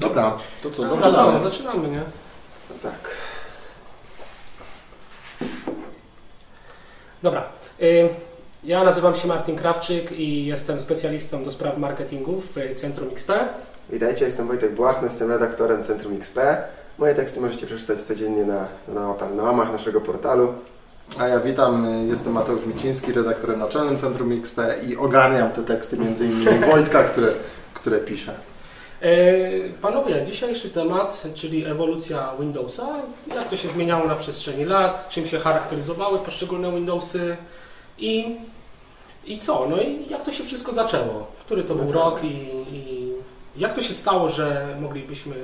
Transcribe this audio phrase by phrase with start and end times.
[0.00, 1.40] Dobra, to co, No, zaczynamy.
[1.50, 2.00] zaczynamy, nie?
[2.70, 3.10] No tak.
[7.22, 7.44] Dobra.
[8.64, 13.30] Ja nazywam się Martin Krawczyk i jestem specjalistą do spraw marketingu w Centrum XP.
[13.90, 16.38] Witajcie, jestem Wojtek Błachny, jestem redaktorem Centrum XP.
[16.98, 20.54] Moje teksty możecie przeczytać codziennie na, na, na łamach naszego portalu.
[21.18, 24.58] A ja witam, y, jestem Mateusz Miciński, redaktorem naczelnym Centrum XP
[24.88, 27.28] i ogarniam te teksty między innymi Wojtka, które,
[27.74, 28.34] które pisze.
[29.02, 32.88] Y, Panowie, dzisiejszy temat, czyli ewolucja Windowsa.
[33.34, 37.36] Jak to się zmieniało na przestrzeni lat, czym się charakteryzowały poszczególne Windowsy
[37.98, 38.36] i,
[39.24, 39.66] i co?
[39.70, 41.26] No i jak to się wszystko zaczęło?
[41.44, 42.02] Który to No był tak.
[42.02, 42.26] rok i,
[42.76, 43.12] i
[43.56, 45.34] jak to się stało, że moglibyśmy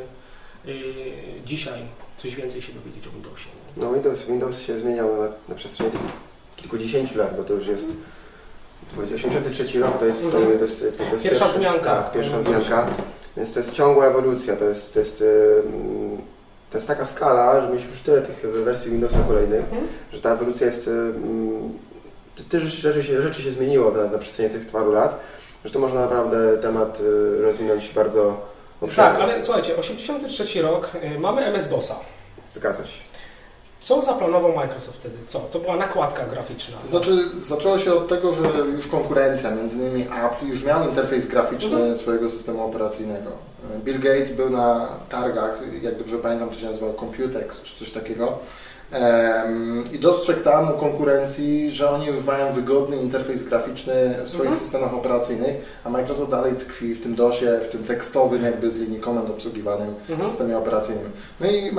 [0.69, 0.83] y,
[1.47, 1.81] dzisiaj
[2.17, 3.49] coś więcej się dowiedzieć o Windowsie?
[3.77, 6.01] No Windows, Windows się zmieniał na, na przestrzeni tych
[6.57, 7.89] kilkudziesięciu lat, bo to już jest
[9.15, 10.59] 83 rok, to jest, to, Mhm.
[10.59, 11.85] to jest, to jest Pierwsza zmianka.
[12.03, 12.63] Tak, pierwsza Mhm.
[12.63, 12.87] zmianka.
[13.37, 15.25] Więc to jest ciągła ewolucja, to jest, to jest,
[16.71, 19.87] to jest taka skala, że mieliśmy już tyle tych wersji Windowsa kolejnych, Mhm.
[20.13, 20.91] że ta ewolucja jest.
[22.49, 25.21] Tyle rzeczy, się- rzeczy się zmieniło na, na przestrzeni tych paru lat,
[25.65, 28.47] że to można naprawdę temat y, rozwinąć bardzo
[28.81, 29.13] obszernie.
[29.13, 31.95] Tak, ale słuchajcie, 83 rok, y, mamy MS-DOSa.
[32.51, 32.99] Zgadza się.
[33.81, 35.17] Co zaplanował Microsoft wtedy?
[35.27, 35.39] Co?
[35.39, 36.77] To była nakładka graficzna.
[36.83, 38.43] To znaczy, zaczęło się od tego, że
[38.77, 41.97] już konkurencja, między innymi Apple, już miał interfejs graficzny Mhm.
[41.97, 43.31] swojego systemu operacyjnego.
[43.85, 48.39] Bill Gates był na targach, jak dobrze pamiętam, to się nazywał Computex czy coś takiego.
[49.93, 54.61] I dostrzegł tam u konkurencji, że oni już mają wygodny interfejs graficzny w swoich Mhm.
[54.63, 59.01] systemach operacyjnych, a Microsoft dalej tkwi w tym DOSie, w tym tekstowym jakby z linii
[59.01, 60.29] komend obsługiwanym Mhm.
[60.29, 61.11] systemie operacyjnym.
[61.41, 61.71] No i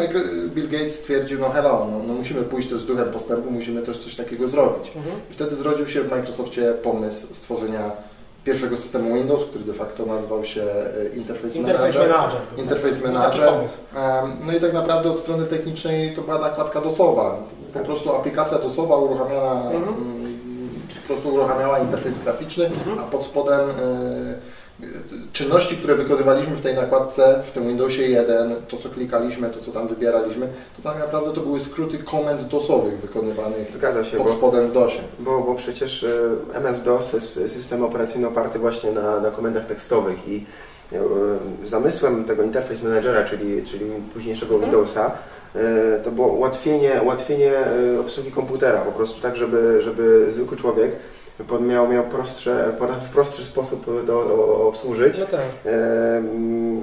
[0.50, 3.98] Bill Gates stwierdził, no hello, no, no musimy pójść też z duchem postępu, musimy też
[3.98, 4.92] coś takiego zrobić.
[4.96, 5.16] Mhm.
[5.32, 7.92] I wtedy zrodził się w Microsoftie pomysł stworzenia
[8.48, 12.18] pierwszego systemu Windows, który de facto nazywał się e, Interface Interface Manager.
[12.18, 12.40] Manager.
[12.58, 13.54] Interface Taki Manager.
[14.48, 17.38] No i tak naprawdę od strony technicznej to była nakładka DOSowa.
[17.74, 19.84] Po prostu aplikacja DOSowa uruchamiana, Mhm.
[19.84, 20.38] mm,
[21.08, 23.00] po prostu uruchamiała interfejs graficzny, Mhm.
[23.00, 23.74] a pod spodem e,
[25.34, 29.72] czynności, które wykonywaliśmy w tej nakładce, w tym Windowsie 1, to co klikaliśmy, to co
[29.72, 34.34] tam wybieraliśmy, to tak naprawdę to były skróty komend DOSowych wykonywanych Zgadza się, pod bo,
[34.34, 35.00] spodem w DOSie.
[35.20, 40.28] bo, bo przecież y, MS-DOS to jest system operacyjny oparty właśnie na, na komendach tekstowych
[40.28, 40.46] i
[40.94, 40.98] y,
[41.64, 44.72] zamysłem tego Interface Managera, czyli, czyli późniejszego Mhm.
[44.72, 45.12] Windowsa,
[45.56, 45.60] y,
[46.04, 47.52] to było ułatwienie, ułatwienie
[48.02, 50.92] obsługi komputera, po prostu tak, żeby, żeby zwykły człowiek
[51.44, 55.18] pod- miał, miał prostsze, w prostszy sposób do, do obsłużyć.
[55.18, 55.42] No tak.
[55.66, 56.82] Em,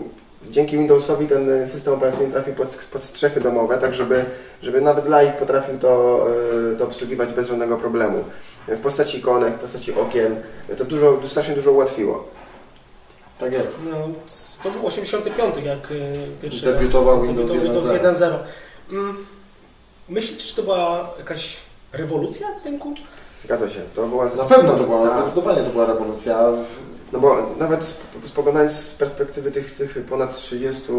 [0.50, 4.25] Dzięki Windowsowi ten system operacyjny trafił pod, pod strzechy domowe, tak żeby,
[4.62, 6.26] żeby nawet laik potrafił to,
[6.72, 8.25] e, to obsługiwać bez żadnego problemu.
[8.69, 10.37] W postaci ikonek, w postaci okien,
[10.78, 12.28] to dużo, strasznie dużo ułatwiło.
[13.38, 13.78] Tak jest.
[13.91, 13.97] No,
[14.62, 17.93] to był 85, jak y, pierwszy Debiutował raz Windows debiutował 1.0.
[17.94, 18.38] Windows 1.0.
[18.91, 19.16] Mm,
[20.09, 21.56] Myślicie, że to była jakaś
[21.93, 22.94] rewolucja w rynku?
[23.44, 23.81] Zgadza się.
[23.94, 26.38] To była Na pewno to była, zdecydowanie to była rewolucja.
[27.12, 30.93] No bo nawet sp- spoglądając z perspektywy tych, tych ponad 30,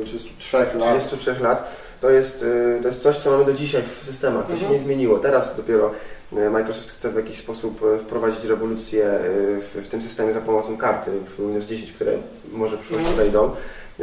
[0.00, 0.94] y, 33 lat.
[0.98, 1.68] 33 lat,
[2.00, 4.42] to jest, y, to jest coś, co mamy do dzisiaj w systemach.
[4.44, 4.72] To się Mhm.
[4.72, 5.18] nie zmieniło.
[5.18, 5.90] Teraz dopiero
[6.32, 10.40] y, Microsoft chce w jakiś sposób y, wprowadzić rewolucję y, w, w tym systemie za
[10.40, 12.12] pomocą karty Windows 10, które
[12.52, 13.24] może w przyszłości Mhm.
[13.26, 13.46] wejdą.
[13.50, 13.52] Y,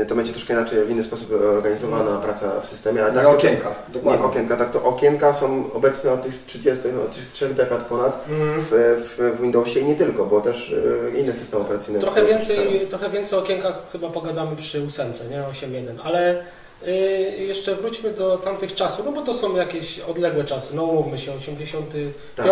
[0.10, 2.22] To będzie troszkę inaczej, w inny sposób organizowana Mhm.
[2.22, 3.02] praca w systemie.
[3.04, 4.26] Ale Nie tak, to- okienka, Nie dokładnie.
[4.26, 8.62] okienka, tak to okienka są obecne od tych 30, od tych 3 dekad ponad Mm.
[8.62, 8.70] w,
[9.18, 12.00] w, Windowsie i nie tylko, bo też y, inne systemy operacyjne.
[12.00, 15.44] Trochę więcej, trochę więcej o okienkach chyba pogadamy przy ósemce, nie?
[15.44, 16.44] 8.1, ale
[16.88, 16.92] y,
[17.38, 21.34] jeszcze wróćmy do tamtych czasów, no bo to są jakieś odległe czasy, no umówmy się,
[21.34, 22.46] 85, Tak.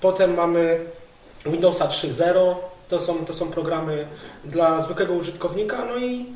[0.00, 0.80] potem mamy
[1.46, 2.54] Windowsa 3.0,
[2.88, 4.06] to są, to są programy
[4.44, 6.26] dla zwykłego użytkownika, no i,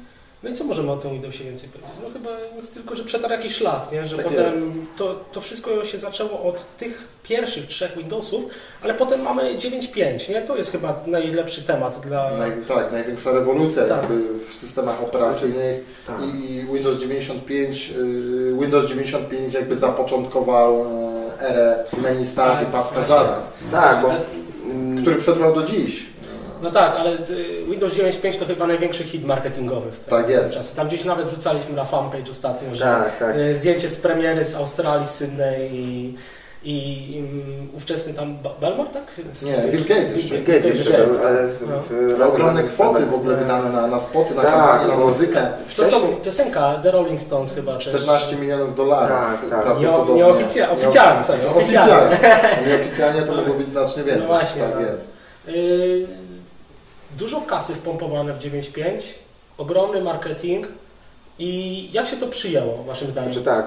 [0.43, 1.95] no i co możemy o tym Windowsie więcej powiedzieć?
[2.03, 4.05] No chyba nic tylko, że przetarł jakiś szlak, nie?
[4.07, 8.45] że Tak potem to, to wszystko się zaczęło od tych pierwszych trzech Windowsów,
[8.83, 10.43] ale potem mamy 9.5, nie?
[10.43, 12.31] To jest chyba najlepszy temat dla...
[12.37, 13.97] Naj, tak, największa rewolucja Tak.
[13.99, 16.17] jakby w systemach operacyjnych Tak.
[16.35, 20.85] i Windows 95, y, Windows 95 jakby zapoczątkował
[21.41, 23.09] e, erę menu start i Tak, paska tak.
[23.09, 23.41] zadań,
[23.73, 24.11] Tak, bo...
[25.03, 26.07] Który przetrwał do dziś.
[26.63, 30.77] No tak, ale y, Windows 9.5 to chyba największy hit marketingowy w te Tak jest.
[30.77, 33.37] Tam gdzieś nawet wrzucaliśmy na fanpage ostatnio, że Tak, tak.
[33.37, 36.15] y, zdjęcie z premiery z Australii, z Sydney i,
[36.65, 39.03] i um, ówczesny tam Belmore, tak?
[39.43, 40.35] Nie, Bill Gates jeszcze.
[40.35, 41.61] Bill Gates jeszcze Gates, ale w,
[42.19, 42.27] no.
[42.27, 45.05] Ogromne z- kwoty w ogóle wydane na, na spoty, na Tak, na no.
[45.05, 45.49] muzykę.
[45.67, 47.85] Wcześniej- piosenka The Rolling Stones chyba też.
[47.89, 49.09] 14 milionów dolarów.
[49.09, 49.63] Tak, tak.
[49.63, 50.15] prawdopodobnie.
[50.15, 51.95] Nie- nieoficja- oficjalnie, sorry, Nie- oficjalnie.
[52.13, 52.67] oficjalnie.
[52.69, 54.23] Nieoficjalnie to mogło być znacznie więcej.
[54.23, 54.81] No właśnie, tak no.
[54.81, 55.17] jest.
[55.49, 56.07] Y,
[57.19, 58.83] dużo kasy wpompowane w 9.5.
[59.59, 60.67] ogromny marketing
[61.39, 63.33] i jak się to przyjęło waszym zdaniem?
[63.33, 63.67] Znaczy tak,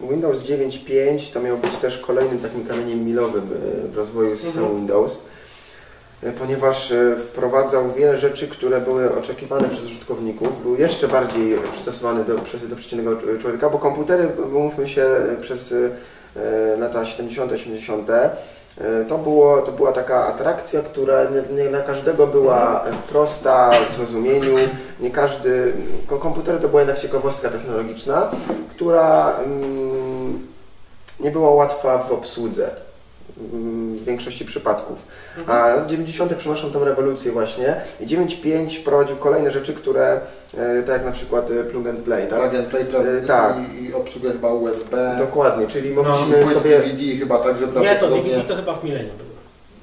[0.00, 3.44] Windows 9.5 to miał być też kolejnym takim kamieniem milowym
[3.84, 4.76] y, w rozwoju systemu Mhm.
[4.76, 5.22] Windows,
[6.24, 12.24] y, ponieważ y, wprowadzał wiele rzeczy, które były oczekiwane przez użytkowników, był jeszcze bardziej przystosowany
[12.24, 15.06] do, przez- do przeciętnego człowieka, bo komputery, mówmy się,
[15.40, 15.74] przez
[16.78, 18.12] lata 70., 80., y,
[19.08, 24.56] to, było, to była taka atrakcja, która nie, nie dla każdego była prosta w zrozumieniu.
[25.00, 25.72] Nie każdy.
[26.06, 28.30] ko- Komputery to była jednak ciekawostka technologiczna,
[28.70, 30.46] która mm,
[31.20, 32.70] nie była łatwa w obsłudze
[33.52, 34.98] w większości przypadków.
[35.38, 35.58] Mhm.
[35.58, 36.34] A lat 90.
[36.34, 40.20] przynoszą tą rewolucję właśnie i 9.5 wprowadził kolejne rzeczy, które,
[40.58, 42.40] e, tak jak na przykład e, plug and play, tak?
[42.40, 43.56] Plug and play pra- E, tak.
[43.80, 45.16] i, i obsługę chyba USB.
[45.18, 46.70] Dokładnie, czyli No, mogliśmy Płyt sobie...
[46.78, 48.22] DVD chyba także Nie, to prawdopodobnie.
[48.32, 49.29] DVD to chyba w Millennium było.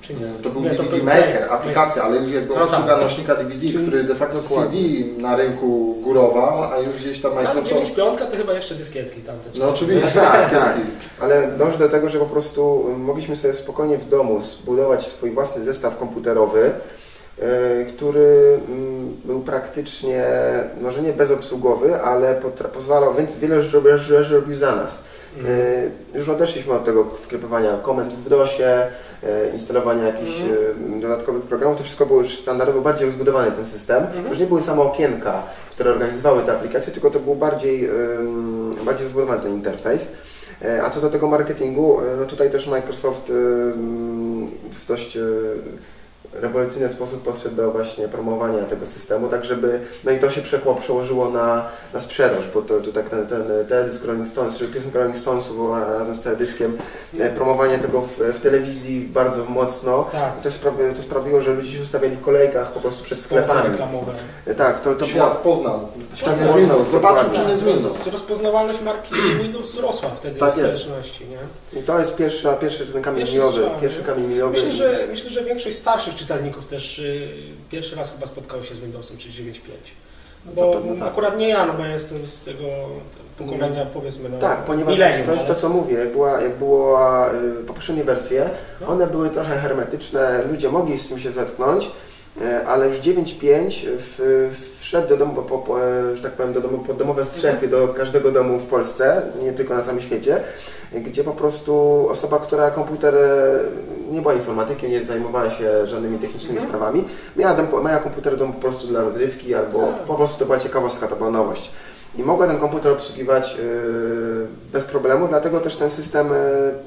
[0.08, 0.28] Czy nie?
[0.44, 1.50] To był Nie, DVD był Maker, Play.
[1.50, 3.02] aplikacja, ale już jakby No obsługa tak.
[3.02, 4.82] nośnika DVD, Czyli- który de facto Dokładnie.
[4.82, 7.96] CD na rynku górował, a już gdzieś tam Ale Microsoft...
[7.96, 9.50] 9.5 to chyba jeszcze dyskietki tamte.
[9.56, 9.76] No czasy.
[9.76, 10.76] oczywiście, Tak, tak.
[10.76, 10.92] dyskietki.
[11.20, 15.64] Ale dążę do tego, że po prostu mogliśmy sobie spokojnie w domu zbudować swój własny
[15.64, 16.72] zestaw komputerowy,
[17.42, 20.24] e, który mm, był praktycznie,
[20.82, 22.36] może nie bezobsługowy, ale
[22.74, 23.78] pozwalał, więc wiele rzeczy
[24.36, 25.04] robił- za nas.
[26.14, 28.88] E, Już odeszliśmy od tego wklepywania komend w DOSie,
[29.54, 31.78] instalowania jakichś e, dodatkowych programów.
[31.78, 34.04] To wszystko było już standardowo bardziej rozbudowany ten system.
[34.04, 34.28] Mhm.
[34.30, 37.90] Już nie były same okienka, które organizowały te aplikacje, tylko to był bardziej,
[38.86, 40.08] bardziej zbudowany ten interfejs.
[40.62, 43.32] E, A co do tego marketingu, e, no tutaj też Microsoft
[44.72, 45.22] w dość e,
[46.42, 50.76] rewolucyjny sposób podszedł do właśnie promowania tego systemu, tak żeby, no i to się przekło,
[50.76, 55.00] przełożyło na, na sprzedaż, bo to, to tak ten, ten teledysk Rolling Stones, czy piosenka
[55.00, 55.58] Rolling Stonesów
[55.98, 56.78] razem z teledyskiem,
[57.20, 60.40] e, promowanie tego w, w telewizji bardzo mocno, Tak.
[60.42, 63.70] to, sprawi, to sprawiło, że ludzie się ustawiali w kolejkach po prostu przed sklepami.
[63.70, 64.12] reklamowe.
[64.46, 65.80] E, Tak, to, to Świat była, poznał.
[66.16, 66.88] Świat poznał, Windows.
[66.88, 68.08] Zobaczył, czym jest Windows.
[68.08, 70.80] Rozpoznawalność marki Windows wzrosła wtedy Tak w jest.
[70.80, 71.80] społeczności, nie?
[71.80, 74.52] i to jest pierwsza, pierwszy ten kamień Pierwszy milowy, pierwszy kamień milowy.
[74.52, 77.28] Myślę, że, myślę, że większość starszych czytelników też y,
[77.72, 79.54] pierwszy raz chyba spotkało się z Windowsem 3.9.5.
[80.46, 81.08] Bo Zapewne tak.
[81.08, 82.64] akurat nie ja, no bo ja jestem z tego
[83.38, 86.56] pokolenia powiedzmy no, Tak, ponieważ milenium, to jest to, ale- co mówię, jak była, jak
[86.58, 88.50] była y, poprzednie wersje,
[88.82, 88.88] No.
[88.88, 91.86] one były trochę hermetyczne, ludzie mogli z tym się zetknąć,
[92.42, 96.62] y, ale już 9.5 w- wszedł do domu, po, po, e, że tak powiem, do
[96.62, 100.42] domu, pod domowe strzechy do każdego domu w Polsce, nie tylko na całym świecie,
[100.94, 103.60] gdzie po prostu osoba, która komputer e,
[104.12, 106.68] nie była informatykiem, nie zajmowała się żadnymi technicznymi Mhm.
[106.70, 107.04] sprawami,
[107.36, 110.04] miała, dom, miała komputer w domu po prostu dla rozrywki albo Tak.
[110.04, 111.72] po prostu to była ciekawostka, to była nowość.
[112.18, 116.28] I mogła ten komputer obsługiwać yy, bez problemu, dlatego też ten system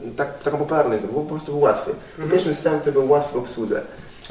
[0.04, 1.90] yy, tak, taką popularność zdobył, po prostu był łatwy.
[1.90, 2.30] Mhm.
[2.30, 3.82] Pierwszy system, który był łatwy w obsłudze.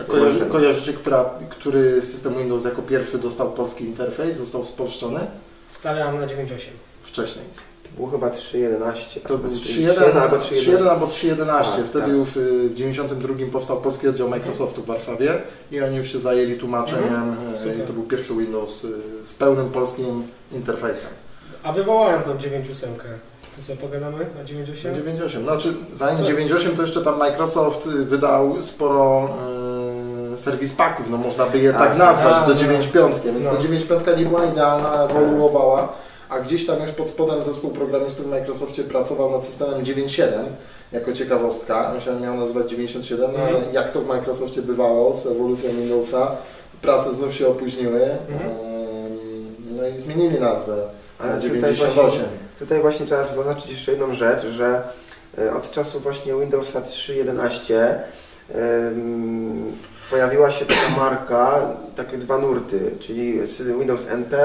[0.02, 5.20] A kojarzy, kojarzycie, która, który system Windows jako pierwszy dostał polski interfejs, został spolszczony?
[5.70, 6.70] Stawiam na 9.8.
[7.04, 7.46] Wcześniej.
[7.84, 9.20] To było chyba 3.11.
[9.28, 10.88] To był 3.1 3.1 albo 3.1 3.11.
[10.88, 11.46] albo 3.11.
[11.46, 12.10] Tak, Wtedy tak.
[12.10, 15.42] już y, w 92 powstał polski oddział Microsoftu w Warszawie
[15.72, 17.14] i oni już się zajęli tłumaczeniem.
[17.14, 17.80] Mhm.
[17.82, 18.92] y, to był pierwszy Windows y,
[19.26, 21.12] z pełnym polskim interfejsem.
[21.64, 22.88] A wywołałem tą 9.8.
[23.56, 24.94] To co, pogadamy na 9.8?
[24.94, 25.44] 9.8.
[25.44, 26.24] Znaczy, zanim Co?
[26.24, 29.30] 9.8 to jeszcze tam Microsoft wydał sporo
[29.66, 29.69] y,
[30.40, 32.60] serwis paków, no można by je tak, Tak, nazwać, tak, do no.
[32.60, 33.52] 9.5, więc No.
[33.52, 35.94] ta 9.5 nie była idealna, ewoluowała,
[36.30, 40.24] a gdzieś tam już pod spodem zespół programistów w Microsoftie pracował nad systemem 9.7
[40.92, 43.56] jako ciekawostka, on się miał nazywać 97, no, Mhm.
[43.56, 46.32] ale jak to w Microsoftie bywało z ewolucją Windowsa,
[46.82, 48.52] prace znów się opóźniły, Mhm.
[49.78, 50.74] no i zmienili nazwę
[51.20, 52.02] Ale na tutaj 98.
[52.02, 52.24] właśnie-
[52.60, 54.82] Tutaj właśnie trzeba zaznaczyć jeszcze jedną rzecz, że
[55.38, 58.00] e, od czasu właśnie Windowsa 3.11
[58.56, 59.72] em,
[60.10, 61.60] pojawiła się taka marka,
[61.96, 63.40] takie dwa nurty, czyli
[63.80, 64.36] Windows NT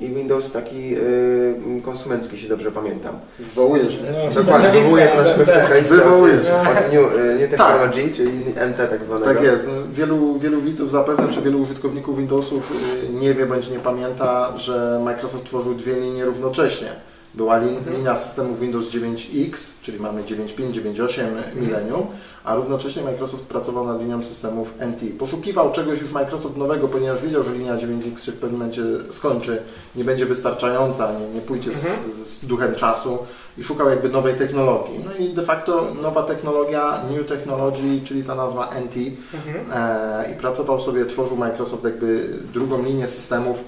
[0.00, 3.18] i Windows taki y, konsumencki, jeśli dobrze pamiętam.
[3.38, 4.10] Wywołujesz mnie.
[4.12, 5.50] No, Dokładnie, to naszego NT.
[5.50, 6.46] specjalistę Wywołujesz.
[6.46, 8.30] od, New, y, New Technology, czyli
[8.70, 9.34] NT tak zwanego.
[9.34, 9.66] Tak jest.
[9.66, 12.72] No, Wielu, wielu widzów zapewne, czy wielu użytkowników Windowsów
[13.04, 16.88] y, nie wie bądź nie pamięta, że Microsoft tworzył dwie linie równocześnie.
[17.34, 17.96] Była lin, Mhm.
[17.96, 22.06] linia systemów Windows 9X, czyli mamy 9.5, 9.8 Millennium,
[22.44, 25.06] a równocześnie Microsoft pracował nad linią systemów NT.
[25.18, 29.62] Poszukiwał czegoś już Microsoft nowego, ponieważ wiedział, że linia 9X się w pewnym momencie skończy,
[29.96, 32.24] nie będzie wystarczająca, nie, nie pójdzie z, Mhm.
[32.24, 33.18] z duchem czasu
[33.58, 35.00] i szukał jakby nowej technologii.
[35.04, 38.96] No i de facto nowa technologia, New Technology, czyli ta nazwa NT,
[39.34, 39.72] Mhm.
[39.74, 43.64] e, i pracował sobie, tworzył Microsoft jakby drugą linię systemów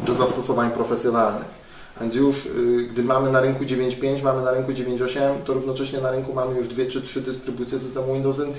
[0.00, 1.61] do zastosowań profesjonalnych.
[2.02, 6.10] Więc już, y, gdy mamy na rynku 9.5, mamy na rynku 9.8, to równocześnie na
[6.10, 8.58] rynku mamy już dwie czy trzy dystrybucje systemu Windows NT,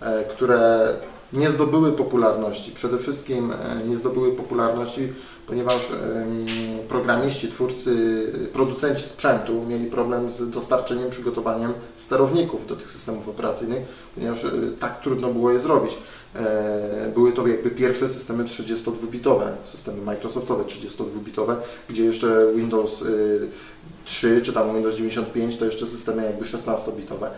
[0.00, 0.88] e, które
[1.32, 2.72] nie zdobyły popularności.
[2.72, 5.12] Przede wszystkim e, nie zdobyły popularności,
[5.46, 5.92] ponieważ
[6.88, 7.92] programiści, twórcy,
[8.52, 13.82] producenci sprzętu mieli problem z dostarczeniem, przygotowaniem sterowników do tych systemów operacyjnych,
[14.14, 15.98] ponieważ e, tak trudno było je zrobić.
[16.34, 21.56] E, Były to jakby pierwsze systemy 32-bitowe, systemy Microsoftowe 32-bitowe,
[21.88, 23.48] gdzie jeszcze Windows y,
[24.04, 27.28] 3 czy tam Windows 95 to jeszcze systemy jakby 16-bitowe.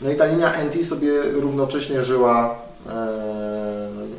[0.00, 2.54] No i ta linia NT sobie równocześnie żyła,
[2.88, 3.18] e,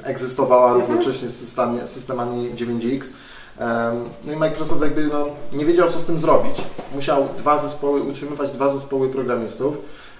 [0.04, 3.14] egzystowała równocześnie z systemami, systemami 9X.
[3.60, 6.56] Em, No i Microsoft jakby no, nie wiedział co z tym zrobić.
[6.96, 9.78] Musiał dwa zespoły, utrzymywać dwa zespoły programistów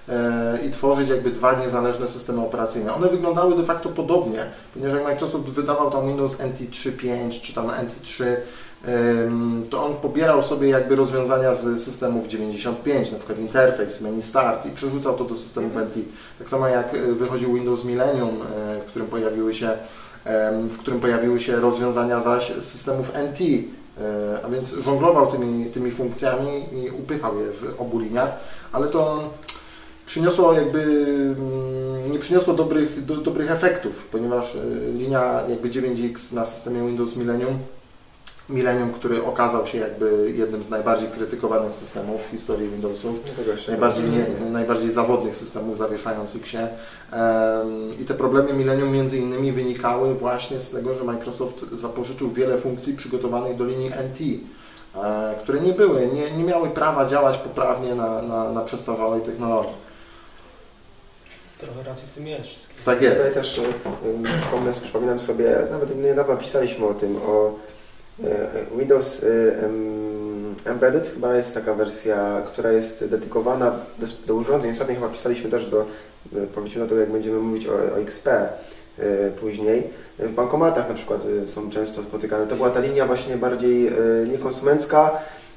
[0.08, 2.94] e, i tworzyć jakby dwa niezależne systemy operacyjne.
[2.94, 4.38] One wyglądały de facto podobnie,
[4.74, 8.36] ponieważ jak Microsoft wydawał tam Windows NT 3.5 czy tam NT 3, ym,
[9.70, 14.70] to on pobierał sobie jakby rozwiązania z systemów 95, na przykład interfejs, menu start i
[14.70, 15.94] przerzucał to do systemów NT.
[16.38, 19.70] Tak samo jak y, wychodził Windows Millennium, y, w którym pojawiły się
[20.68, 23.64] w którym pojawiły się rozwiązania zaś z systemów NT, y,
[24.44, 28.30] a więc żonglował tymi, tymi funkcjami i upychał je w obu liniach,
[28.72, 29.30] ale to
[30.06, 30.82] przyniosło jakby,
[31.38, 34.56] mm, nie przyniosło dobrych, do, dobrych efektów, ponieważ
[34.94, 37.58] linia jakby 9X na systemie Windows Millennium,
[38.50, 42.70] Millennium, który okazał się jakby jednym z najbardziej krytykowanych systemów w historii
[43.46, 46.68] jeszcze nie najbardziej, nie, najbardziej zawodnych systemów zawieszających się.
[48.00, 52.94] I te problemy Millennium między innymi wynikały właśnie z tego, że Microsoft zapożyczył wiele funkcji
[52.94, 54.20] przygotowanych do linii NT,
[54.96, 59.90] e, które nie były, nie, nie miały prawa działać poprawnie na, na, na przestarzałej technologii.
[61.60, 62.76] Trochę racji w tym jest wszystkim.
[62.84, 63.34] Tak Tutaj jest.
[63.34, 67.54] też y, y, przypomnę, przypominam sobie, nawet niedawno pisaliśmy o tym, o
[68.78, 74.70] Windows y, em, Embedded, chyba jest taka wersja, która jest dedykowana do, do urządzeń.
[74.70, 75.86] Ostatnio chyba pisaliśmy też do,
[76.32, 78.28] y, powiedzmy na to, jak będziemy mówić o, o XP
[79.40, 79.90] później.
[80.18, 82.46] W bankomatach na przykład są często spotykane.
[82.46, 85.10] To była ta linia właśnie bardziej y, nie konsumencka,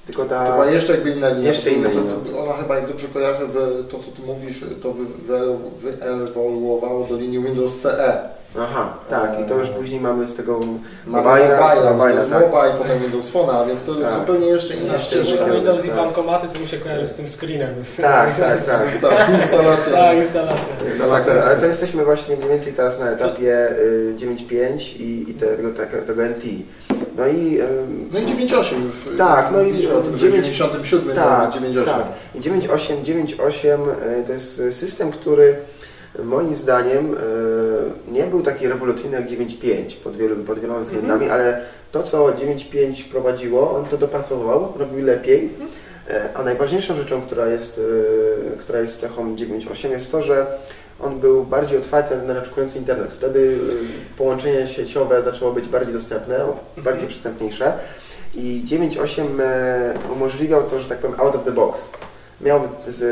[0.06, 0.52] tylko ta...
[0.52, 1.48] Była jeszcze jakby inna linia.
[1.50, 2.12] Jeszcze inna to, linia.
[2.34, 7.06] to, ona chyba, jak dobrze kojarzę, wy- to co tu mówisz, to wy- wy- wyewoluowało
[7.08, 8.20] do linii Windows CE.
[8.60, 9.32] Aha, tak.
[9.42, 10.60] I to już później mamy z tego
[11.08, 12.42] mobile, mobile'a, Windows tak.
[12.42, 14.14] Mobile, potem Windows Phone, a więc to już Tak.
[14.14, 15.46] zupełnie jeszcze inna ścieżka.
[15.46, 15.98] Windows i tak.
[15.98, 17.70] bankomaty to mi się kojarzy z tym screenem.
[18.02, 19.02] Tak, tak, tak.
[19.02, 19.92] Tak, instalacja.
[20.02, 20.74] Tak, instalacja.
[20.92, 25.72] Instalacja, ale to jesteśmy właśnie mniej więcej teraz na etapie y, 9.5 i, i tego,
[25.72, 26.44] tego, tego NT.
[27.18, 27.60] No i
[28.14, 29.18] No i 9.8 już.
[29.18, 31.86] Tak, no i o tym, że w 9 97 tak, to 9.8.
[31.86, 32.06] tak.
[32.36, 33.90] I 9.8, 9.8
[34.22, 35.56] y, to jest system, który
[36.24, 37.18] moim zdaniem y,
[38.12, 43.04] nie był taki rewolucyjny jak 9.5 pod, wielu, pod wieloma względami, ale to co 9.5
[43.04, 45.50] wprowadziło, on to dopracował, robił lepiej.
[46.10, 47.82] E, A najważniejszą rzeczą, która jest,
[48.60, 50.58] która jest cechą 9.8 jest to, że
[51.02, 53.14] on był bardziej otwarty na raczkujący internet.
[53.14, 56.40] Wtedy y, połączenie sieciowe zaczęło być bardziej dostępne,
[56.78, 57.74] bardziej przystępniejsze
[58.36, 61.90] i 9.8 e, umożliwiał to, że tak powiem, out of the box.
[62.42, 62.62] Miał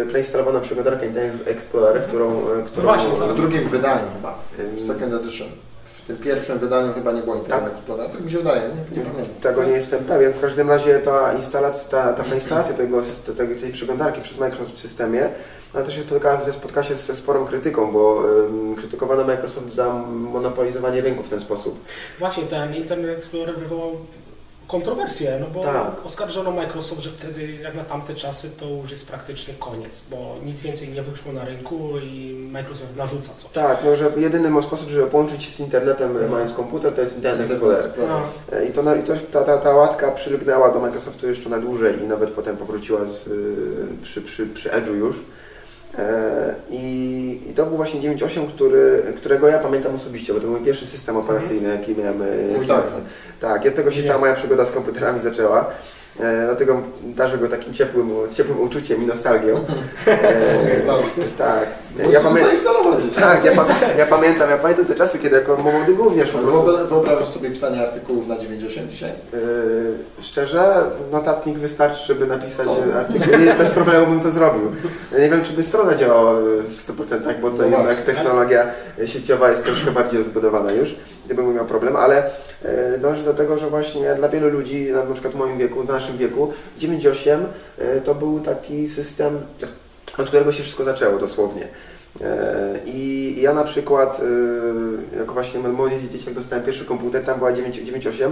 [0.10, 2.32] preinstalowaną przeglądarkę Internet Explorer, którą...
[2.32, 3.30] e, którą właśnie, tak.
[3.30, 4.40] W drugim wydaniu chyba,
[4.78, 5.48] w Second Edition.
[5.84, 7.74] W tym pierwszym wydaniu chyba nie było Internet Tak.
[7.74, 9.36] Explorer, tak mi się wydaje, nie, nie pamiętam.
[9.42, 10.34] Tego nie jestem pewien.
[10.34, 13.02] W każdym razie ta instalacja, ta, ta preinstalacja tego,
[13.62, 15.30] tej przeglądarki przez Microsoft w systemie,
[15.76, 16.02] ona też się
[16.54, 21.80] spotkała się ze sporą krytyką, bo ym, krytykowano Microsoft za monopolizowanie rynku w ten sposób.
[22.20, 23.92] Właśnie ten Internet Explorer wywołał
[24.68, 26.06] kontrowersję, no bo Tak.
[26.06, 30.62] oskarżono Microsoft, że wtedy jak na tamte czasy to już jest praktycznie koniec, bo nic
[30.62, 33.52] więcej nie wyszło na rynku i Microsoft narzuca coś.
[33.52, 36.32] Tak, no, że jedyny sposób, żeby połączyć się z internetem Mhm.
[36.32, 37.92] mając komputer, to jest Internet Explorer.
[37.98, 38.22] No,
[38.58, 41.60] E, I, to, na- i to, ta, ta, ta łatka przylgnęła do Microsoftu jeszcze na
[41.60, 43.34] dłużej i nawet potem powróciła z, y,
[44.04, 45.16] przy, przy, przy Edge'u już.
[45.98, 50.56] E, I, I to był właśnie 9.8, który, którego ja pamiętam osobiście, bo to był
[50.58, 52.22] mój pierwszy system operacyjny, jaki miałem.
[52.22, 52.84] e, Jaki tak.
[53.40, 55.66] tak, i od tego się cała moja przygoda z komputerami zaczęła.
[56.20, 59.56] E, dlatego darzę go takim ciepłym, ciepłym uczuciem i nostalgią.
[60.08, 61.08] E, Nostalgią.
[61.38, 61.66] tak.
[62.12, 62.42] Ja pamię-
[63.16, 63.52] tak ja,
[63.98, 67.82] ja pamiętam, ja pamiętam te czasy, kiedy jako młody gówniarz po prostu Wyobrażasz sobie pisanie
[67.82, 69.12] artykułów na 9.8 dzisiaj?
[69.34, 74.72] Yy, szczerze, notatnik wystarczy, żeby napisać artykuł i bez problemu bym to zrobił.
[75.20, 76.34] Nie wiem, czy by strona działała
[76.68, 78.66] w 100%, bo to No jednak technologia
[79.06, 80.96] sieciowa jest troszkę bardziej rozbudowana już,
[81.36, 82.30] bym miał problem, ale
[82.64, 85.88] yy, dąży do tego, że właśnie dla wielu ludzi, na przykład w moim wieku, w
[85.88, 87.40] naszym wieku, 9.8
[87.78, 89.40] yy, to był taki system,
[90.18, 91.68] od którego się wszystko zaczęło dosłownie.
[92.20, 92.26] Yy,
[92.86, 94.22] I ja na przykład,
[95.20, 98.32] jako właśnie młody dzieciak dostałem pierwszy komputer, tam była 9 9.8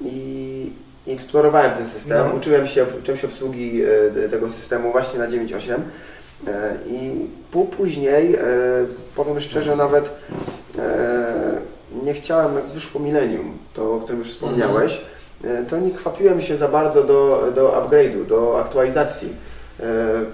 [0.00, 0.72] i
[1.08, 2.34] eksplorowałem ten system, No.
[2.34, 5.74] uczyłem się, uczyłem się obsługi e, te- tego systemu właśnie na 9.8
[6.48, 8.40] E, I pół później, e,
[9.16, 10.10] powiem szczerze, nawet
[10.78, 11.60] e,
[12.02, 15.00] nie chciałem, jak wyszło Millennium, to o którym już wspomniałeś,
[15.44, 19.36] e, to nie kwapiłem się za bardzo do, do upgrade'u, do aktualizacji.
[19.80, 19.82] E,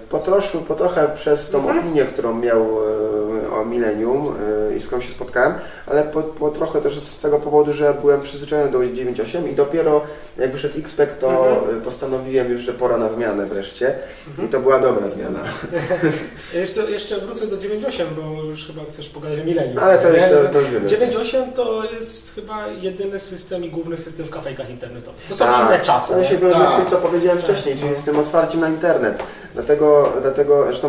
[0.09, 1.79] Po, trosze, po trochę przez tą Mhm.
[1.79, 4.35] opinię, którą miał e, o Millennium
[4.73, 5.55] e, i z którą się spotkałem,
[5.87, 10.01] ale po, po trochę też z tego powodu, że byłem przyzwyczajony do 9.8 i dopiero
[10.39, 11.81] jak wyszedł XPEC, to Mhm.
[11.81, 13.95] postanowiłem już, że pora na zmianę wreszcie
[14.29, 14.49] Mhm.
[14.49, 15.39] i to była dobra zmiana.
[16.55, 19.79] Jeszcze, jeszcze wrócę do 9.8, bo już chyba chcesz pogadać o Millennium.
[19.79, 20.89] Ale to jeszcze zdążymy.
[20.89, 25.21] 9.8 to jest chyba jedyny system i główny system w kafejkach internetowych.
[25.29, 26.15] To są Tak, inne czasy.
[26.17, 26.25] Nie?
[26.25, 26.77] się wiąże z Tak.
[26.77, 27.47] tym, co powiedziałem Tak.
[27.47, 29.23] wcześniej, czyli z tym otwarciem na internet.
[29.55, 30.89] Dlatego, dlatego zresztą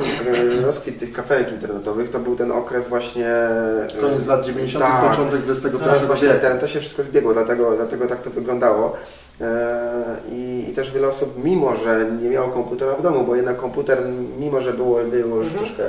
[0.60, 3.28] e, rozkwit tych kafelek internetowych to był ten okres właśnie...
[3.28, 5.10] e, Koniec lat 90., Tak.
[5.10, 8.94] początek XX Teraz właśnie ten, to się wszystko zbiegło, dlatego, dlatego tak to wyglądało.
[9.42, 13.58] E, I, I też wiele osób, mimo że nie miało komputera w domu, bo jednak
[13.58, 13.98] komputer,
[14.38, 15.66] mimo że było, było już Mhm.
[15.66, 15.84] troszkę...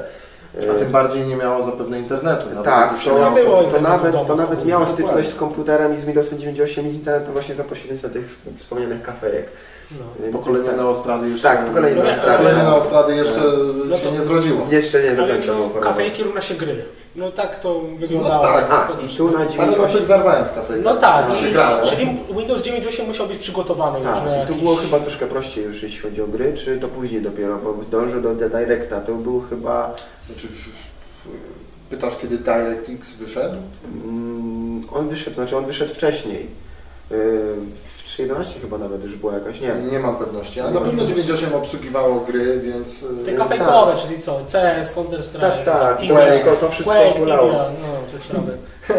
[0.70, 2.48] A tym bardziej nie miało zapewne internetu.
[2.48, 4.24] nawet tak, to, było to, internetu nawet, domu.
[4.24, 7.64] to nawet miało styczność z komputerem i z Windowsem 98 i z internetem właśnie za
[7.64, 9.46] pośrednictwem tych wspomnianych kafejek.
[9.90, 10.04] No.
[10.24, 10.76] Więc Pokolenie tak.
[10.76, 11.48] neostrady jeszcze...
[11.48, 12.38] Tak, pokolenie No, neostrady.
[12.38, 13.40] Pokolenie neostrady jeszcze
[13.88, 14.66] No się to- nie zrodziło.
[14.70, 16.84] Jeszcze nie do Ale końca było no, kafejki równa się gry.
[17.16, 18.42] No tak to wyglądało.
[18.42, 18.70] tak.
[18.70, 19.82] A, i tu na Parę 98...
[19.82, 20.84] nowych zarwałem w kafejkach.
[20.94, 21.86] No tak, i, grało.
[21.86, 24.56] czyli Windows 9.8 musiał być przygotowany już na Tak, jakiś...
[24.56, 27.74] tu było chyba troszkę prościej już jeśli chodzi o gry, czy to później dopiero, bo
[27.90, 29.94] dążę do The Directa, to był chyba...
[30.26, 30.48] Znaczy,
[31.90, 33.56] pytasz, kiedy DirectX wyszedł?
[34.04, 36.46] Mm, on wyszedł, znaczy on wyszedł wcześniej.
[37.10, 37.16] Yy,
[38.08, 39.74] 3.11 chyba nawet już była jakaś, nie.
[39.90, 41.32] Nie mam pewności, ale Nie na pewno pewności.
[41.32, 43.04] 9.8 obsługiwało gry, więc...
[43.24, 44.40] Te y, kafejkowe, czyli co?
[44.46, 47.14] CS, Counter Strike, Tak, tak, to wszystko, to wszystko Quake.
[47.14, 48.52] Tibia, no te sprawy.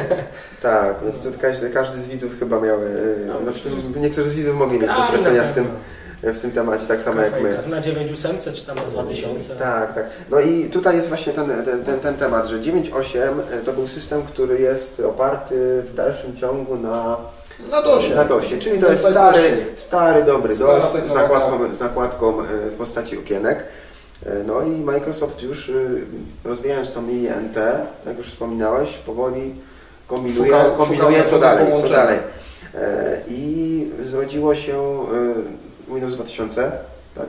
[0.62, 3.34] Tak, więc to każdy, każdy z widzów chyba miał, yy, No,
[3.94, 5.68] no, niektórzy z widzów mogli mieć doświadczenia w tym,
[6.24, 7.50] w tym temacie, tak samo jak my.
[7.50, 9.56] Kafejkach Na 9.8 czy tam na 2000.
[9.56, 10.06] Tak, tak.
[10.30, 13.18] No i tutaj jest właśnie ten, ten, ten, ten temat, że 9.8
[13.66, 17.18] to był system, który jest oparty w dalszym ciągu na,
[17.72, 18.16] Na DOSie.
[18.16, 22.44] na DOSie, czyli to To jest stary, stary dobry DOS z nakładką, z nakładką e,
[22.70, 23.64] w postaci okienek.
[24.26, 26.02] E, No i Microsoft już y,
[26.44, 27.58] rozwijając tą linię NT,
[28.06, 29.56] jak już wspominałeś, powoli
[30.08, 32.20] kombinuje, Szukał- kombinuje szukał co dalej, co dalej.
[32.76, 35.06] E, I zrodziło się
[35.88, 36.72] Windows 2000,
[37.16, 37.28] tak?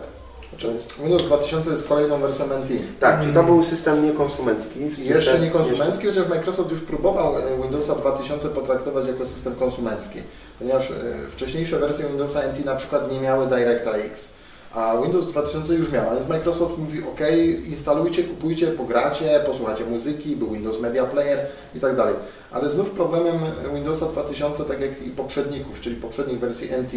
[1.02, 2.68] Windows 2000 jest kolejną wersją NT.
[3.00, 4.80] tak, czyli to był system niekonsumencki.
[4.98, 10.22] Jeszcze nie konsumencki, chociaż Microsoft już próbował e, Windowsa 2000 potraktować jako system konsumencki,
[10.58, 10.94] ponieważ e,
[11.30, 14.28] wcześniejsze wersje Windowsa NT na przykład nie miały DirectX,
[14.74, 17.20] a Windows 2000 już miał, więc Microsoft mówi ok,
[17.66, 22.14] instalujcie, kupujcie, pogracie, posłuchacie muzyki, był Windows Media Player i tak dalej.
[22.50, 23.34] Ale znów problemem
[23.74, 26.92] Windowsa 2000, tak jak i poprzedników, czyli poprzednich wersji NT,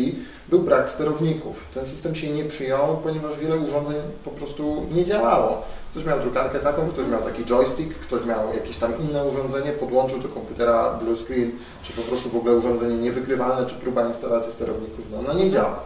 [0.50, 1.56] był brak sterowników.
[1.74, 5.62] Ten system się nie przyjął, ponieważ wiele urządzeń po prostu nie działało.
[5.92, 10.20] Ktoś miał drukarkę taką, ktoś miał taki joystick, ktoś miał jakieś tam inne urządzenie, podłączył
[10.20, 11.52] do komputera blue screen,
[11.84, 15.80] czy po prostu w ogóle urządzenie niewykrywalne, czy próba instalacji sterowników, no, no nie działa.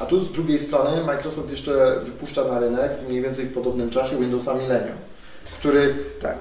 [0.00, 4.16] A tu z drugiej strony Microsoft jeszcze wypuszcza na rynek mniej więcej w podobnym czasie
[4.18, 4.96] Windowsa Millennium,
[5.58, 6.36] który, Tak.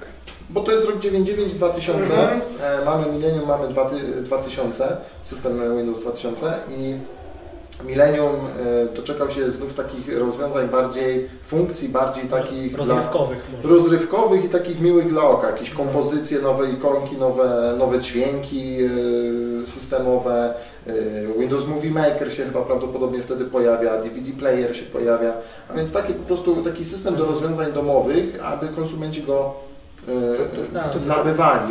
[0.49, 2.41] bo to jest rok 99-2000, Mhm.
[2.61, 6.95] e, mamy Millennium, mamy 2000, 2000, system Windows 2000 i
[7.83, 13.75] Millennium e, doczekał się znów takich rozwiązań bardziej, funkcji bardziej takich dla, Rozrywkowych może.
[13.75, 15.49] rozrywkowych i takich miłych dla oka.
[15.49, 20.53] Jakieś kompozycje, nowe ikonki, nowe, nowe dźwięki e, systemowe.
[20.87, 20.93] e,
[21.39, 25.33] Windows Movie Maker się chyba prawdopodobnie wtedy pojawia, DVD player się pojawia.
[25.69, 29.53] A więc taki po prostu taki system do rozwiązań domowych, aby konsumenci go
[30.07, 30.37] e.
[30.91, 30.99] To.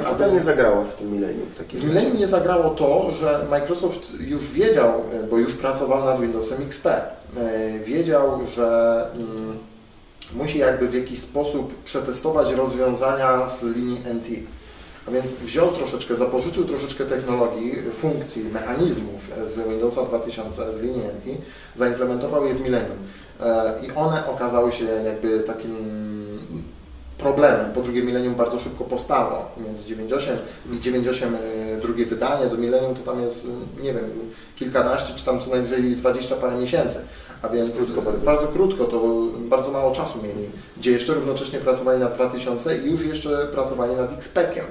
[0.03, 1.47] To aby- tam nie zagrało w tym milenium?
[1.47, 6.21] W w Millennium nie zagrało to, że Microsoft już wiedział, e, bo już pracował nad
[6.21, 9.59] Windowsem XP, e, wiedział, że mm,
[10.35, 14.29] musi jakby w jakiś sposób przetestować rozwiązania z linii NT.
[15.09, 21.39] A więc wziął troszeczkę, zapożyczył troszeczkę technologii, funkcji, mechanizmów z Windowsa 2000, z linii NT,
[21.77, 22.99] zaimplementował je w Millennium.
[23.41, 25.77] E, I one okazały się jakby takim
[27.19, 27.73] problemem.
[27.73, 30.37] Po drugie Millennium bardzo szybko powstało, między 98
[30.73, 33.47] i 98 e, drugie wydanie, do Millennium to tam jest,
[33.79, 34.05] e, nie wiem,
[34.57, 37.01] kilkanaście czy tam co najwyżej 20 parę miesięcy.
[37.43, 38.25] A więc Krótko bardzo.
[38.25, 43.03] bardzo krótko, to bardzo mało czasu mieli, gdzie jeszcze równocześnie pracowali nad 2000 i już
[43.07, 44.65] jeszcze pracowali nad XPEC-iem.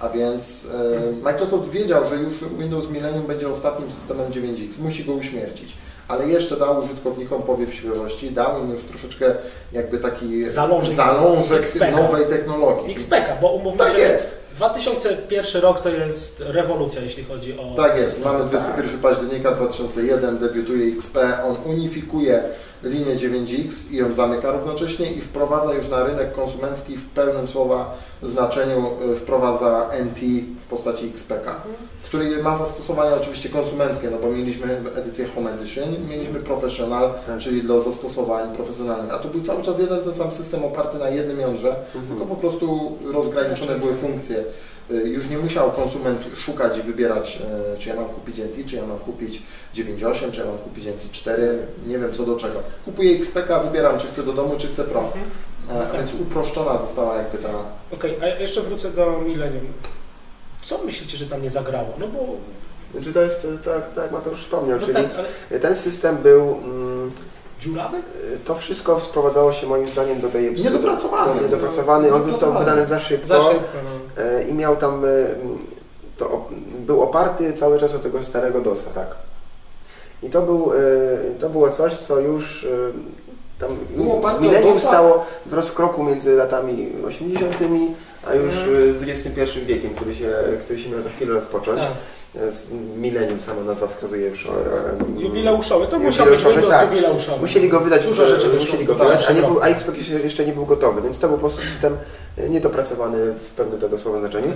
[0.00, 5.12] A więc e, Microsoft wiedział, że już Windows Millennium będzie ostatnim systemem 9X, musi go
[5.12, 5.76] uśmiercić.
[6.08, 9.34] Ale jeszcze dał użytkownikom powiew świeżości, dał im już troszeczkę
[9.72, 12.92] jakby taki Zalążek zalążek nowej technologii.
[12.92, 17.74] XPEC, bo umówmy Tak się, jest, 2001 rok to jest rewolucja, jeśli chodzi o...
[17.76, 18.24] tak jest.
[18.24, 21.16] Mamy 21 października 2001, debiutuje XP,
[21.48, 22.42] on unifikuje
[22.82, 27.98] linię 9X i ją zamyka równocześnie i wprowadza już na rynek konsumencki w pełnym słowa
[28.22, 30.20] znaczeniu, y, wprowadza NT
[30.64, 31.62] w postaci XPK,
[32.08, 37.38] który ma zastosowania oczywiście konsumenckie, no bo mieliśmy edycję Home Edition i mieliśmy Professional, Tak.
[37.38, 41.08] czyli dla zastosowań profesjonalnych, a to był cały czas jeden ten sam system oparty na
[41.10, 41.76] jednym jądrze,
[42.08, 44.44] tylko po prostu rozgraniczone były funkcje.
[44.90, 47.38] Y, Już nie musiał konsument szukać i wybierać,
[47.74, 49.42] y, czy ja mam kupić NT, czy ja mam kupić
[49.74, 51.38] 9.8, czy ja mam kupić NT4,
[51.86, 52.62] nie wiem co do czego.
[52.84, 55.12] Kupuję XPK, wybieram, czy chcę do domu, czy chcę Pro.
[55.70, 57.48] E, Więc uproszczona została jakby ta...
[57.92, 59.64] Okej, a jeszcze wrócę do Millennium.
[60.62, 61.88] Co myślicie, że tam nie zagrało?
[61.98, 62.18] No bo...
[62.94, 65.06] Znaczy to jest, tak, tak jak Mateusz wspomniał, No czyli tak,
[65.50, 67.12] ale ten system był, mm,
[67.60, 67.96] dziurawy?
[68.44, 70.52] to wszystko sprowadzało się moim zdaniem do tej...
[70.54, 71.34] Niedopracowany.
[71.34, 73.26] do- Niedopracowany, on został wydany za szybko.
[73.26, 74.22] Za szybko, no.
[74.24, 75.08] E, i miał tam, e,
[76.16, 76.48] to
[76.86, 79.16] był oparty cały czas o tego starego DOSa, tak.
[80.22, 80.78] I to, był, e,
[81.40, 82.66] to było coś, co już
[83.58, 83.70] tam
[84.40, 87.56] milenium stało w rozkroku między latami 80
[88.26, 91.80] a już e, XXI wiekiem, który się, który się miał za chwilę rozpocząć.
[91.80, 91.92] Tak.
[92.52, 94.50] Z- Milenium sama nazwa wskazuje już e,
[95.22, 96.90] Jubileuszowy, to musiał być Windows tak.
[96.90, 97.40] jubileuszowy.
[97.40, 100.52] Musieli go wydać, Dużo rzeczy musieli go wydać, a, nie był, a XPEC jeszcze, nie
[100.52, 101.96] był gotowy, więc to był po prostu system
[102.38, 104.52] e, niedopracowany w pewnym tego słowa znaczeniu.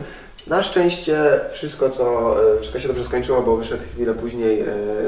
[0.46, 4.64] Na szczęście wszystko, co, e, wszystko się dobrze skończyło, bo wyszedł chwilę później,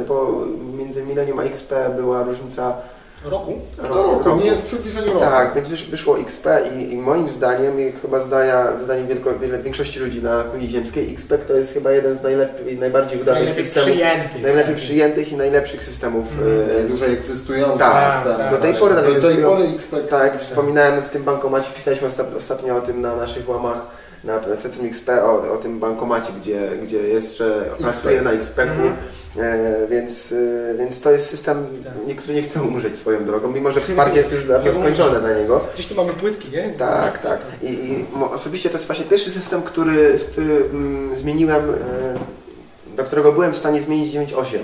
[0.08, 0.44] bo
[0.78, 2.76] między Millennium a XP była różnica
[3.24, 3.58] Roku?
[3.82, 5.18] Do roku, nie w przybliżeniu roku.
[5.20, 6.46] Tak, więc wysz, wyszło XP
[6.78, 11.12] i, i moim zdaniem, i chyba zdania, zdaniem wielko, wiele, większości ludzi na kuli ziemskiej,
[11.14, 14.38] XP to jest chyba jeden z najlepiej, najbardziej udanych Najlepiej systemów, przyjęty.
[14.42, 16.70] najlepiej przyjętych i najlepszych systemów Mhm.
[16.70, 18.36] e, Najdłużej egzystujący Tak, system.
[18.36, 18.50] tak.
[18.50, 19.94] Do tej pory nawet Do tej egzystują- pory XP...
[20.10, 23.80] Tak, jak wspominałem w tym bankomacie, pisaliśmy osta- ostatnio o tym na naszych łamach
[24.24, 28.94] na Centrum XP, o, o tym bankomacie, gdzie, gdzie jeszcze pracuje na XP-ku, Mhm.
[29.38, 31.92] e, więc, e, więc to jest system, Tak.
[32.06, 35.60] niektórzy nie chcą umrzeć swoją drogą, mimo że wsparcie jest już dawno skończone na niego.
[35.74, 36.70] Gdzieś tu mamy płytki, nie?
[36.78, 37.38] Tak, tak.
[37.62, 43.32] I, i osobiście to jest właśnie pierwszy system, który, który mm, zmieniłem, e, do którego
[43.32, 44.58] byłem w stanie zmienić 9.8.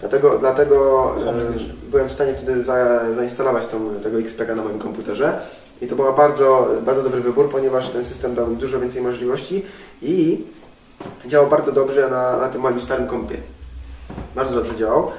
[0.00, 5.38] Dlatego, dlatego e, byłem w stanie wtedy za, zainstalować tą, tego XPK na moim komputerze
[5.82, 9.64] i to był bardzo, bardzo dobry wybór, ponieważ ten system dał mi dużo więcej możliwości
[10.02, 10.44] i
[11.26, 13.36] działał bardzo dobrze na, na tym moim starym kompie.
[14.34, 15.10] Bardzo dobrze działał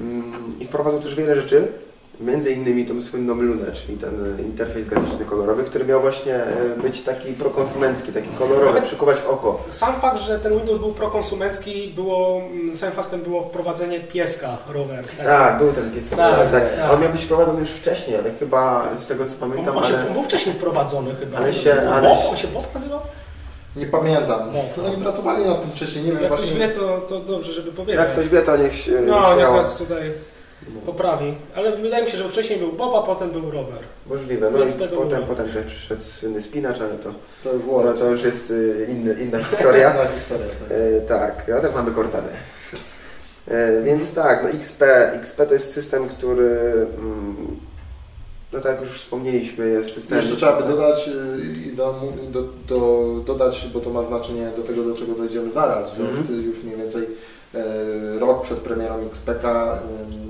[0.00, 1.72] Mm, i wprowadzał też wiele rzeczy,
[2.20, 6.46] między innymi tą słynną Lunę, czyli ten e, interfejs graficzny kolorowy, który miał właśnie e,
[6.82, 9.62] być taki prokonsumencki, taki kolorowy, Nawet- przykuwać oko.
[9.68, 15.04] Sam fakt, że ten Windows był prokonsumencki, było, mm, samym faktem było wprowadzenie pieska rower.
[15.24, 16.10] Tak, był ten pies.
[16.10, 16.76] Tak, Tak, tak.
[16.80, 16.92] tak.
[16.94, 19.94] On miał być wprowadzony już wcześniej, ale chyba z tego co On, pamiętam, on, się,
[19.98, 20.06] ale...
[20.06, 21.38] on był wcześniej wprowadzony chyba.
[21.38, 21.92] Ale się- Bob?
[21.94, 23.00] ale się- On się Bob nazywał?
[23.76, 24.40] Nie pamiętam.
[24.52, 24.84] No.
[24.86, 26.68] Oni pracowali nad tym wcześniej, nie wiem Jak ktoś właśnie.
[26.68, 27.96] wie, to, to dobrze, żeby powiedzieć.
[27.96, 30.12] Jak ktoś wie, to niech się No, niech nas tutaj
[30.86, 31.34] poprawi.
[31.56, 33.78] Ale wydaje mi się, że wcześniej był Bob, a potem był rower.
[34.06, 34.50] Możliwe.
[34.50, 35.36] No Więc i tego potem, było.
[35.36, 37.10] potem też przyszedł słynny spinacz, ale to,
[37.44, 39.90] To już to, to już jest y, inny, inna historia.
[39.94, 40.46] Inna historia.
[40.46, 40.56] Tak.
[40.70, 42.28] E, tak, a teraz mamy Cortanę.
[43.48, 46.60] E, więc tak, no XP, XP to jest system, który,
[46.98, 47.36] mm,
[48.52, 50.22] no tak jak już wspomnieliśmy, jest systemem...
[50.24, 51.12] Jeszcze trzeba by dodać, y,
[51.68, 52.00] i do,
[52.30, 56.26] do, do, dodać, bo to ma znaczenie do tego, do czego dojdziemy zaraz, że Mhm.
[56.26, 57.06] ty już mniej więcej
[58.18, 59.78] rok przed premierą XPK e,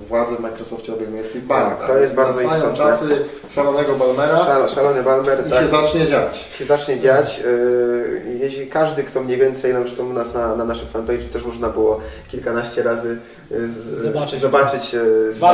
[0.09, 1.77] władzę w Microsoftie obejmuje Steve Ballmer.
[1.79, 2.75] Tak, to jest bardzo istotne.
[2.77, 3.07] czasy
[3.51, 6.37] szalonego Balmera Szal, szalony Balmer, i tak, się zacznie dziać.
[6.59, 7.39] się zacznie dziać.
[7.39, 11.45] Yy, Jeśli każdy, kto mniej więcej, no zresztą u nas na, na naszym fanpage'u też
[11.45, 13.19] można było kilkanaście razy
[13.51, 14.41] z- Zobaczyć.
[14.41, 14.97] zobaczyć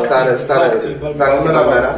[0.07, 1.43] stare, stare akcji w Balmera.
[1.53, 1.95] Balmera.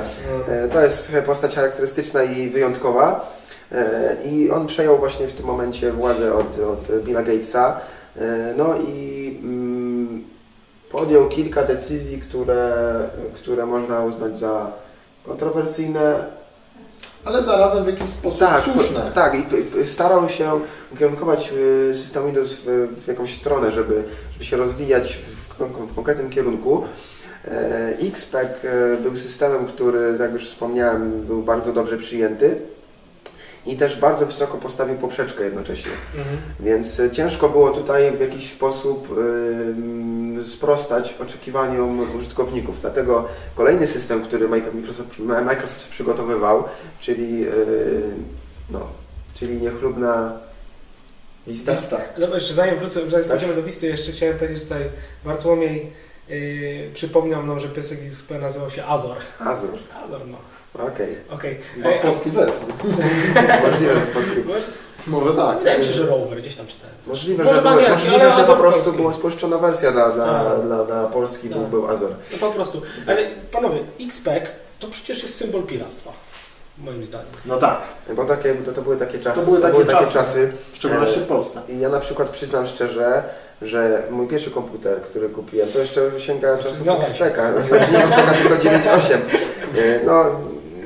[0.48, 3.32] E, To jest postać charakterystyczna i wyjątkowa.
[3.72, 7.80] E, I on przejął właśnie w tym momencie władzę od, od Billa Gatesa.
[8.16, 10.24] E, No i mm,
[10.90, 12.72] podjął kilka decyzji, które,
[13.34, 14.72] które można uznać za
[15.24, 16.24] kontrowersyjne.
[17.24, 19.10] Ale zarazem w jakiś sposób Tak, słuszne.
[19.14, 20.60] tak i starał się
[20.92, 21.52] ukierunkować
[21.90, 26.84] y, system Windows w, w jakąś stronę, żeby, żeby się rozwijać w, w konkretnym kierunku.
[27.48, 32.56] E, XPEC e, był systemem, który, tak jak już wspomniałem, był bardzo dobrze przyjęty
[33.66, 35.92] i też bardzo wysoko postawił poprzeczkę jednocześnie.
[36.18, 36.36] Mhm.
[36.60, 42.80] Więc e, ciężko było tutaj w jakiś sposób ym, sprostać oczekiwaniom użytkowników.
[42.80, 46.64] Dlatego kolejny system, który Microsoft, Microsoft przygotowywał,
[47.00, 48.02] czyli, yy,
[48.70, 48.80] no,
[49.34, 50.38] czyli niechlubna
[51.46, 51.72] Vista.
[51.72, 51.98] Lista.
[52.18, 53.54] Dobra, jeszcze zanim wrócę, zanim Tak.
[53.54, 54.82] do listy, jeszcze chciałem powiedzieć tutaj,
[55.24, 55.92] Bartłomiej
[56.28, 59.16] yy, przypomniał nam, że piesek XP nazywał się Azor.
[59.38, 59.78] Azure.
[60.04, 60.38] Azor, no.
[60.74, 61.16] Okej.
[61.30, 61.58] Okej.
[61.76, 62.66] Ma Ej, w polskiej wersji.
[63.70, 64.44] Możliwe, że w polskiej.
[64.44, 64.60] Może-
[65.06, 65.58] Może tak.
[65.58, 66.94] Wydaje mi się, że rower, gdzieś tam czytałem.
[67.06, 69.00] Możliwe, że, po były, możliwe, ale że po prostu polski.
[69.02, 70.66] była spolszczona wersja dla, dla, Tak.
[70.66, 71.70] dla, dla Polski, był, Tak.
[71.70, 72.10] był Azor.
[72.32, 72.82] No po prostu.
[73.06, 74.44] Ale panowie, XPEC
[74.80, 76.10] to przecież jest symbol piractwa.
[76.78, 77.26] Moim zdaniem.
[77.46, 77.80] No tak,
[78.16, 79.40] Bo takie, to, to były takie czasy.
[79.40, 80.12] To były takie czasy.
[80.12, 80.52] czasy.
[80.72, 81.60] w szczególności w Polsce.
[81.68, 83.22] I ja na przykład przyznam szczerze,
[83.62, 87.24] że mój pierwszy komputer, który kupiłem, to jeszcze sięga czasów Przyznawaj się.
[87.24, 87.66] XPEC'a.
[87.68, 89.14] Znaczy nie XPEC'a, tylko 9.8.
[89.14, 89.20] E,
[90.06, 90.24] No,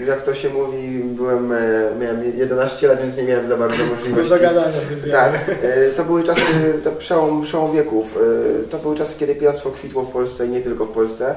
[0.06, 1.58] jak to się mówi, byłem, e,
[2.00, 4.28] miałem 11 lat, więc nie miałem za bardzo możliwości.
[4.80, 6.42] zbyt Tak, e, to były czasy,
[6.84, 8.18] to przełom, przełom wieków.
[8.64, 11.34] E, To były czasy, kiedy piractwo kwitło w Polsce i nie tylko w Polsce.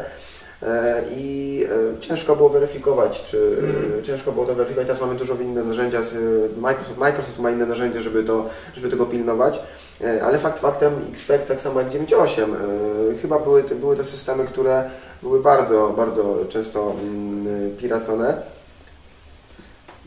[1.10, 1.66] I
[2.00, 4.04] ciężko było weryfikować, czy Mhm.
[4.04, 4.88] ciężko było to weryfikować.
[4.88, 6.00] Teraz mamy dużo inne narzędzia.
[6.58, 9.60] Microsoft, Microsoft ma inne narzędzia, żeby, to, żeby tego pilnować.
[10.24, 12.42] Ale fakt faktem XPEC tak samo jak 9.8.
[12.44, 14.84] e, Chyba były, te- były to systemy, które
[15.24, 18.42] były bardzo, bardzo często mm, piracone.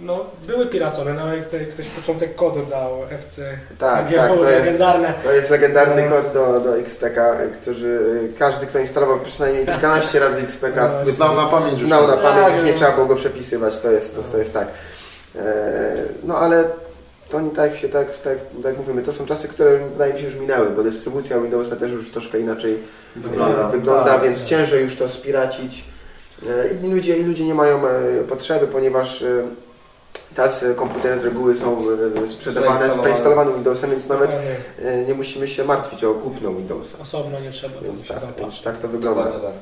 [0.02, 3.58] No, były piracone, nawet tutaj ktoś początek kodu dał FC.
[3.78, 5.14] Tak, tak, to jest, legendarne.
[5.24, 6.16] To jest legendarny No.
[6.16, 11.46] kod do, do XPK, który każdy, kto instalował przynajmniej kilkanaście razy XPK, No, Znał na
[11.46, 11.88] pamięć już.
[11.88, 12.76] znał na pamięć, Tak, już nie no.
[12.78, 14.68] trzeba było go przepisywać, to jest, to, to jest tak.
[15.36, 15.42] E,
[16.24, 16.64] No ale
[17.28, 20.18] to nie tak się, tak, tak, tak jak mówimy, to są czasy, które wydaje mi
[20.20, 22.78] się już minęły, bo dystrybucja Windowsa też już troszkę inaczej
[23.16, 24.22] wygląda, wygląda Tak.
[24.22, 25.84] więc ciężej już to spiracić.
[26.48, 27.90] E, I ludzie, i ludzie nie mają e,
[28.28, 29.26] potrzeby, ponieważ e,
[30.34, 31.84] tacy komputery z reguły są
[32.24, 34.56] e, sprzedawane z preinstalowanym Windowsem, więc nawet Dokładnie.
[34.84, 36.98] e, nie musimy się martwić o kupno Windowsa.
[37.02, 39.24] Osobno nie trzeba tam Więc tak, więc tak to wygląda.
[39.24, 39.58] Dokładnie tak.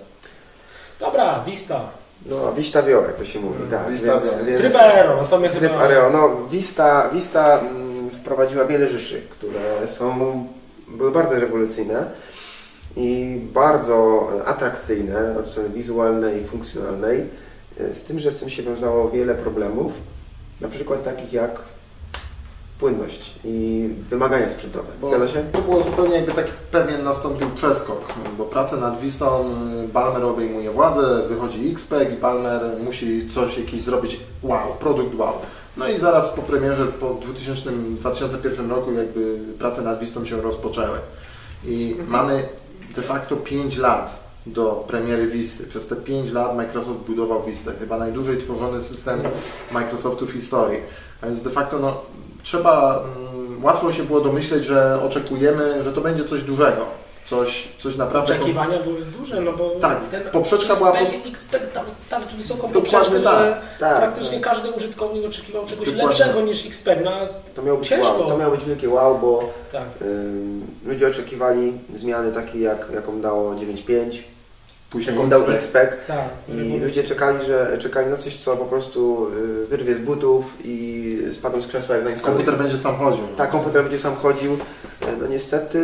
[1.00, 1.80] Dobra, Vista.
[2.26, 3.90] No, Vista Vio, jak to się mówi, Mm, tak.
[3.90, 4.44] Vista więc, Vio.
[4.44, 5.84] więc Tryb Aero, no to mnie Tryb chyba...
[5.84, 6.10] Areo.
[6.10, 10.46] No, Vista, Vista mm, wprowadziła wiele rzeczy, które są,
[10.88, 12.10] były bardzo rewolucyjne
[12.96, 17.26] i bardzo atrakcyjne od strony wizualnej i funkcjonalnej,
[17.80, 19.92] e, z tym, że z tym się wiązało wiele problemów,
[20.60, 21.62] na przykład takich jak
[22.80, 24.88] płynność i wymagania sprzętowe.
[25.00, 25.44] Bo Zgadza się?
[25.52, 28.00] to było zupełnie jakby taki pewien nastąpił przeskok,
[28.38, 33.82] bo pracę nad Vistą y, Balmer obejmuje władzę, wychodzi XPEG i Balmer musi coś jakiś
[33.82, 35.32] zrobić wow, produkt wow.
[35.76, 40.98] No i zaraz po premierze po 2000, 2001 roku jakby prace nad Vistą się rozpoczęły.
[41.64, 42.48] I mamy
[42.96, 45.66] de facto 5 lat do premiery Visty.
[45.66, 47.72] Przez te 5 lat Microsoft budował Vistę.
[47.78, 49.20] Chyba najdłużej tworzony system
[49.72, 50.80] Microsoftu w historii.
[51.20, 52.02] A więc de facto no,
[52.42, 56.99] trzeba, mm, łatwo się było domyśleć, że oczekujemy, że to będzie coś dużego.
[57.30, 58.34] Coś, coś naprawdę...
[58.34, 60.00] Oczekiwania były duże, no bo Tak,
[60.32, 60.92] poprzeczka była
[61.26, 63.44] XPEC dał tak wysoką poprzeczkę, tak.
[63.44, 66.06] że Tak, praktycznie każdy użytkownik oczekiwał czegoś Dokładnie.
[66.06, 66.98] lepszego niż XPEC.
[67.04, 67.10] No,
[67.54, 68.18] To miało być Ciężko.
[68.18, 69.82] wow, to miało być wielkie wow, bo tak.
[70.02, 74.18] ym, ludzie oczekiwali zmiany takiej, jak, jaką dało 9.5,
[74.90, 75.42] Później jaką dał.
[75.50, 75.90] XPEC.
[76.06, 79.26] Tak, I ludzie czekali, że czekali na coś, co po prostu
[79.62, 82.36] y, wyrwie z butów i spadną z krzesła jak zainstaluje.
[82.44, 83.22] Komputer będzie sam chodził.
[83.30, 83.36] no.
[83.36, 84.52] Tak, komputer będzie sam chodził.
[85.00, 85.80] E, No niestety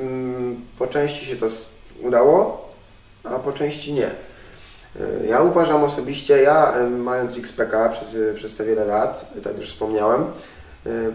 [0.00, 1.46] mm, po części się to
[2.02, 2.68] udało,
[3.24, 4.06] a po części nie.
[4.06, 10.24] E, Ja uważam osobiście, ja mając XPK przez, przez te wiele lat, tak już wspomniałem,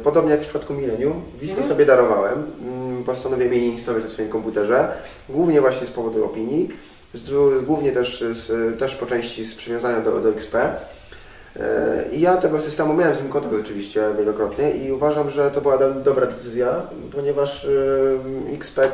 [0.04, 1.70] podobnie jak w przypadku Millennium, Vista Mhm.
[1.74, 4.94] sobie darowałem, mm, postanowiłem jej nie instalować na swoim komputerze,
[5.30, 6.70] głównie właśnie z powodu opinii,
[7.14, 10.56] z, głównie też, z, też po części z przywiązania do, do XP.
[10.56, 10.78] E,
[12.12, 15.78] I ja tego systemu miałem z nim kontakt oczywiście wielokrotnie i uważam, że to była
[15.78, 16.82] do, dobra decyzja,
[17.16, 17.70] ponieważ e,
[18.56, 18.92] XPEC,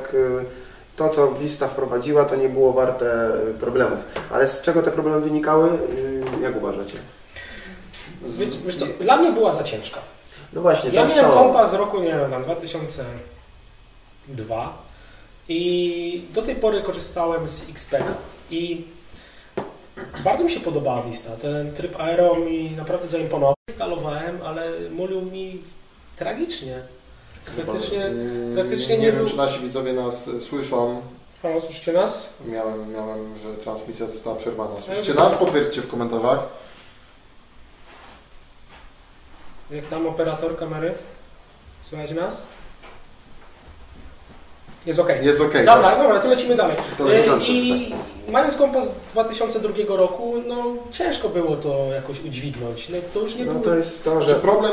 [0.95, 3.99] to co Vista wprowadziła, to nie było warte problemów.
[4.32, 5.73] Ale z czego te problemy wynikały, e,
[6.43, 6.97] jak uważacie?
[8.25, 9.99] Z- Wiesz, co, dla mnie była za ciężka.
[10.53, 11.32] No właśnie, Ja miałem to.
[11.32, 14.87] kompa z roku, nie wiem, tam 2002
[15.49, 18.03] i do tej pory korzystałem z XPEG
[18.51, 18.86] i
[20.23, 21.29] bardzo mi się podobała Vista.
[21.41, 23.53] Ten tryb Aero mi naprawdę zaimponował.
[23.69, 25.62] Instalowałem, ale mulił mi
[26.15, 26.79] tragicznie.
[27.55, 31.01] Praktycznie, Mm, praktycznie nie, nie wiem, był- czy nasi widzowie nas e, słyszą.
[31.41, 32.29] halo, słyszycie nas?
[32.45, 34.71] Miałem, miałem, że transmisja została przerwana.
[34.71, 35.33] Ale Słyszycie nas?
[35.33, 36.39] Potwierdźcie w komentarzach.
[39.71, 40.93] Jak tam operator kamery?
[41.89, 42.43] Słychać nas?
[44.88, 45.10] Jest ok.
[45.21, 45.54] Jest ok.
[45.65, 46.76] Dobra, dobra, to lecimy dalej.
[46.97, 47.93] To E, I
[48.32, 52.89] mając kompas z 2002 roku, no ciężko było to jakoś udźwignąć.
[52.89, 53.63] No to już nie No było...
[53.65, 54.71] to jest to, Znaczy że problem,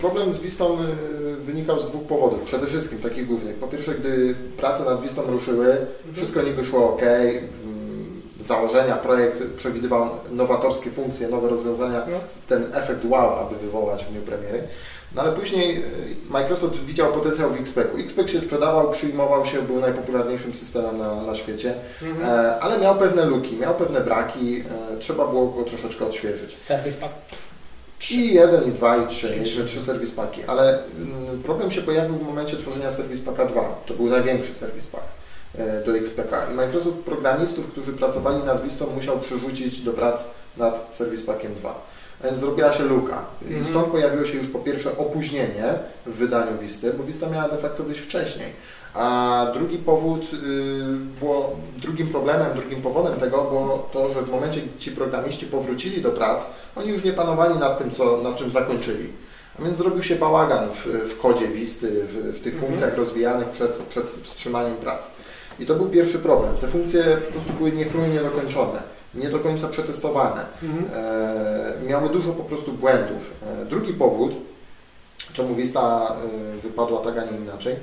[0.00, 2.42] problem z Wistą y, wynikał z dwóch powodów.
[2.42, 3.56] Przede wszystkim takich głównych.
[3.56, 5.86] Po pierwsze, gdy prace nad Wistą ruszyły, Mhm.
[6.14, 7.02] wszystko niby szło ok.
[7.02, 12.16] mm, Założenia, projekt przewidywał nowatorskie funkcje, nowe rozwiązania, No.
[12.48, 14.62] ten efekt wow, aby wywołać w dniu premiery.
[15.14, 15.82] No ale później y,
[16.30, 17.98] Microsoft widział potencjał w XPEC-u.
[17.98, 22.30] XPEC się sprzedawał, przyjmował się, był najpopularniejszym systemem na, na świecie, Mhm.
[22.30, 24.60] e, ale miał pewne luki, miał pewne braki,
[24.94, 26.58] e, trzeba było go troszeczkę odświeżyć.
[26.58, 27.12] Serwis pack.
[28.10, 29.64] I jeden, i dwa, i trzy, Czyli i trzy.
[29.64, 33.60] trzy serwis paki, ale mm, problem się pojawił w momencie tworzenia serwis paka 2.
[33.86, 35.02] To był największy serwis pak
[35.58, 36.46] e, do XPK.
[36.52, 41.74] I Microsoft programistów, którzy pracowali nad Vistą, musiał przerzucić do prac nad serwis pakiem 2.
[42.24, 43.24] Więc zrobiła się luka.
[43.42, 43.64] I Mhm.
[43.64, 45.74] stąd pojawiło się już po pierwsze opóźnienie
[46.06, 48.48] w wydaniu Visty, bo Vista miała de facto wyjść wcześniej.
[48.94, 50.36] A drugi powód y,
[51.20, 56.02] było, drugim problemem, drugim powodem tego było to, że w momencie, gdy ci programiści powrócili
[56.02, 59.08] do prac, oni już nie panowali nad tym, co, nad czym zakończyli.
[59.58, 62.70] A więc zrobił się bałagan w, w kodzie Wisty, w, w tych Mhm.
[62.72, 65.10] funkcjach rozwijanych przed, przed wstrzymaniem prac.
[65.60, 66.54] I to był pierwszy problem.
[66.60, 68.82] Te funkcje po prostu były niechlujnie dokończone,
[69.14, 70.46] nie do końca przetestowane.
[70.62, 70.84] Mhm.
[70.94, 73.30] E, miały dużo po prostu błędów.
[73.62, 74.32] E, drugi powód,
[75.32, 76.14] czemu Vista
[76.56, 77.76] e, wypadła tak, a nie inaczej,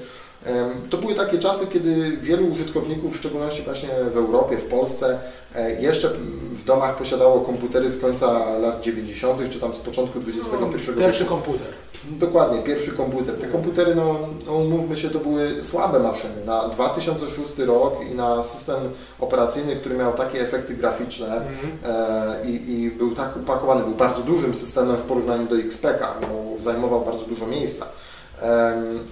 [0.90, 5.20] to były takie czasy, kiedy wielu użytkowników, w szczególności właśnie w Europie, w Polsce,
[5.56, 6.10] e, jeszcze
[6.52, 11.00] w domach posiadało komputery z końca lat 90., czy tam z początku XXI No, wieku.
[11.00, 11.68] Pierwszy komputer.
[12.10, 13.36] Dokładnie, pierwszy komputer.
[13.36, 16.46] Te komputery, no, no umówmy się, to były słabe maszyny.
[16.46, 18.76] Na 2006 rok i na system
[19.20, 21.50] operacyjny, który miał takie efekty graficzne Mhm.
[21.86, 26.62] e, i, i był tak upakowany, był bardzo dużym systemem w porównaniu do XPK, no,
[26.62, 27.86] zajmował bardzo dużo miejsca.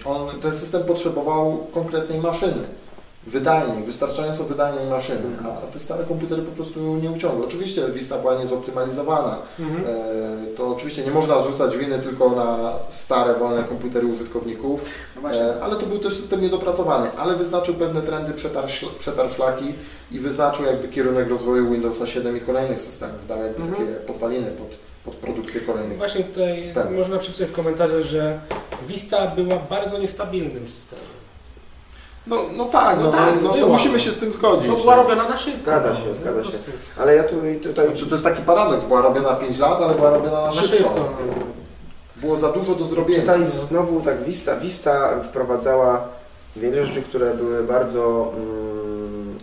[0.04, 2.62] On, ten system potrzebował konkretnej maszyny,
[3.26, 7.46] wydajnej, wystarczająco wydajnej maszyny, a te stare komputery po prostu nie uciągły.
[7.46, 9.84] Oczywiście Vista była niezoptymalizowana, Mhm.
[9.86, 14.80] E, to oczywiście nie można zrzucać winy tylko na stare, wolne komputery użytkowników,
[15.22, 18.32] No e, ale to był też system niedopracowany, ale wyznaczył pewne trendy,
[19.00, 19.74] przetarł szlaki
[20.12, 23.86] i wyznaczył jakby kierunek rozwoju Windowsa 7 i kolejnych systemów, dał jakby Mhm.
[23.86, 24.68] takie podwaliny pod,
[25.10, 25.98] pod produkcję kolejnych.
[25.98, 26.90] Właśnie tutaj systemu.
[26.98, 28.38] można przeczytać w komentarzach, że
[28.88, 31.04] Vista była bardzo niestabilnym systemem.
[32.26, 34.68] No, no tak, no, No tak, no, no, musimy się z tym zgodzić.
[34.68, 35.58] No była robiona na szybko.
[35.58, 36.58] Zgadza się, no, zgadza po się.
[36.98, 40.10] Ale ja tu, tutaj Znaczy, to jest taki paradoks, była robiona 5 lat, ale była
[40.10, 40.76] robiona na Na szybko.
[40.76, 41.08] szybko.
[42.16, 43.20] Było za dużo do zrobienia.
[43.20, 46.08] Tutaj znowu tak Vista, Vista wprowadzała
[46.56, 49.38] wiele rzeczy, które były bardzo mm,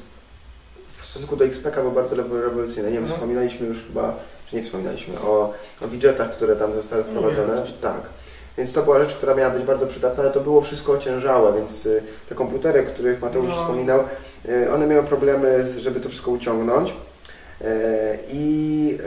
[1.02, 2.90] w stosunku do XPK były bardzo rewo- rewolucyjne.
[2.90, 3.20] Nie wiem, Mhm.
[3.20, 4.14] wspominaliśmy już chyba,
[4.50, 7.54] czy nie wspominaliśmy, o, o widgetach, które tam zostały wprowadzone.
[7.56, 7.72] Nie.
[7.82, 8.02] Tak.
[8.58, 11.86] Więc to była rzecz, która miała być bardzo przydatna, ale to było wszystko ociężałe, więc
[11.86, 13.62] y, te komputery, o których Mateusz No.
[13.62, 14.00] wspominał,
[14.50, 16.94] y, one miały problemy, z, żeby to wszystko uciągnąć.
[17.62, 18.98] E, I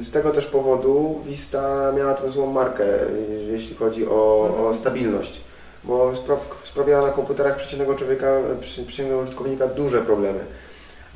[0.00, 5.40] z tego też powodu Vista miała tą złą markę, y, jeśli chodzi o, o stabilność,
[5.84, 8.26] bo spra- sprawiała na komputerach przeciętnego człowieka,
[8.60, 10.38] przeciętnego użytkownika duże problemy.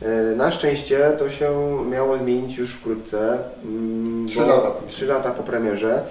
[0.02, 1.50] E, Na szczęście to się
[1.90, 3.38] miało zmienić już wkrótce.
[3.64, 4.70] mm, Trzy lata.
[4.88, 6.02] Trzy lata po premierze.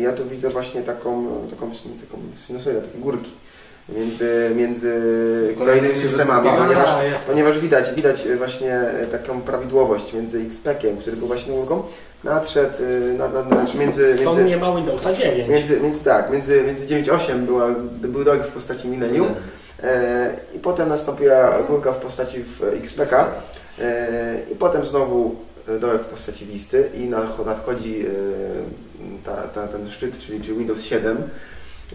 [0.00, 3.30] Ja tu widzę właśnie taką, taką, taką sinusoidę, takie górki
[3.88, 4.92] między, między
[5.58, 6.90] kolejnymi systemami, Tak, ponieważ.
[7.26, 11.82] Ponieważ widać, widać właśnie e, taką prawidłowość między XPEC-iem, który był właśnie ulgą,
[12.24, 12.76] nadszedł,
[13.12, 15.48] e, na, na, na, między, Stąd między, nie ma Windowsa 9.
[15.48, 17.68] między, między, tak, między, między 9.8 była,
[18.02, 19.34] był dog w postaci Millennium e,
[20.54, 23.28] i potem nastąpiła górka w postaci w XPK
[23.78, 25.36] e, i potem znowu
[25.80, 28.10] dołek w postaci Visty i nadcho- nadchodzi e,
[29.24, 31.22] ta, ta, ten szczyt, czyli, Windows 7,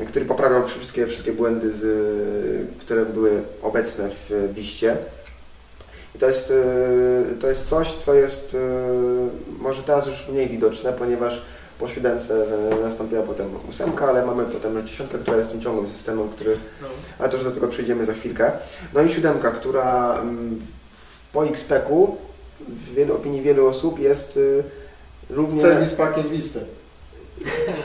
[0.07, 1.85] który poprawiał wszystkie, wszystkie błędy, z,
[2.79, 4.97] które były obecne w Wiście.
[6.15, 8.57] I to jest, e, to jest coś, co jest e,
[9.59, 11.41] może teraz już mniej widoczne, ponieważ
[11.79, 12.45] po siódemce
[12.83, 16.87] nastąpiła potem ósemka, ale mamy potem dziesiątkę, która jest tym ciągłym systemem, który No.
[17.19, 18.51] ale to już do tego przejdziemy za chwilkę.
[18.93, 20.59] No i siódemka, która mm,
[21.33, 22.17] po XPEC-u
[22.67, 24.63] w opinii wielu osób jest y,
[25.29, 25.61] równie...
[25.61, 26.59] Serwis pakiem Visty.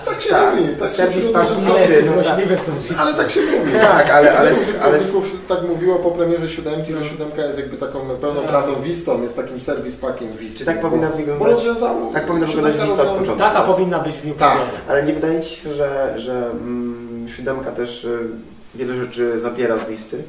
[0.04, 0.68] Tak się Tak, mówi.
[0.80, 1.38] Tak serwis się
[1.70, 2.98] Ale jest no tak.
[2.98, 3.72] Ale tak się mówi.
[3.72, 4.50] Tak, ale, ale,
[4.82, 9.36] ale, użytkowników tak mówiło po premierze siódemki, że siódemka jest jakby taką pełnoprawną Wistą, jest
[9.36, 10.58] takim serwis pakiem Visty.
[10.58, 11.48] czy tak bo- powinna Bo wyglądać?
[11.48, 12.12] rozwiązało...
[12.12, 13.38] Tak powinno wyglądać Vista od początku.
[13.38, 14.58] Taka powinna być w Tak.
[14.88, 18.18] Ale nie wydaje Ci się, że, że mm, siódemka też y,
[18.74, 20.22] wiele rzeczy zabiera z listy?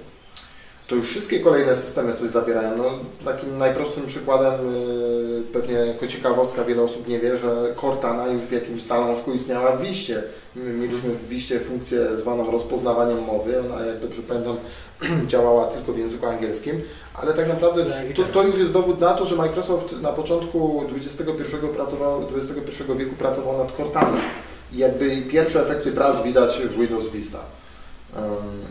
[0.88, 2.78] To już wszystkie kolejne systemy coś zabierają.
[2.78, 2.84] No,
[3.26, 8.52] takim najprostszym przykładem, yy, pewnie jako ciekawostka, wiele osób nie wie, że Cortana już w
[8.52, 10.24] jakimś zalążku istniała w Wiście.
[10.56, 14.58] My mieliśmy w Wiście funkcję zwaną rozpoznawaniem mowy, ona jak dobrze pamiętam
[15.32, 16.82] działała tylko w języku angielskim,
[17.14, 20.84] ale tak naprawdę i to, to już jest dowód na to, że Microsoft na początku
[20.96, 24.18] XXI, pracował, XXI wieku pracował nad Cortana.
[24.74, 27.40] I jakby pierwsze efekty prac widać w Windows Vista.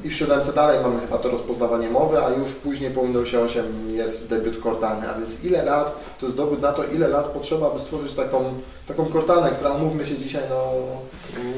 [0.05, 3.65] I w 7 dalej mamy chyba to rozpoznawanie mowy, a już później po Windowsie 8
[3.97, 5.09] jest debiut Cortany.
[5.09, 8.45] A więc ile lat, to jest dowód na to, ile lat potrzeba, by stworzyć taką,
[8.87, 10.73] taką Cortanę, która umówmy się dzisiaj, no,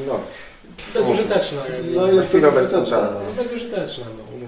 [0.06, 0.20] No.
[0.94, 1.62] Bezużyteczna.
[1.94, 3.08] no jest bezużyteczna.
[3.36, 4.46] Bezużyteczna, no.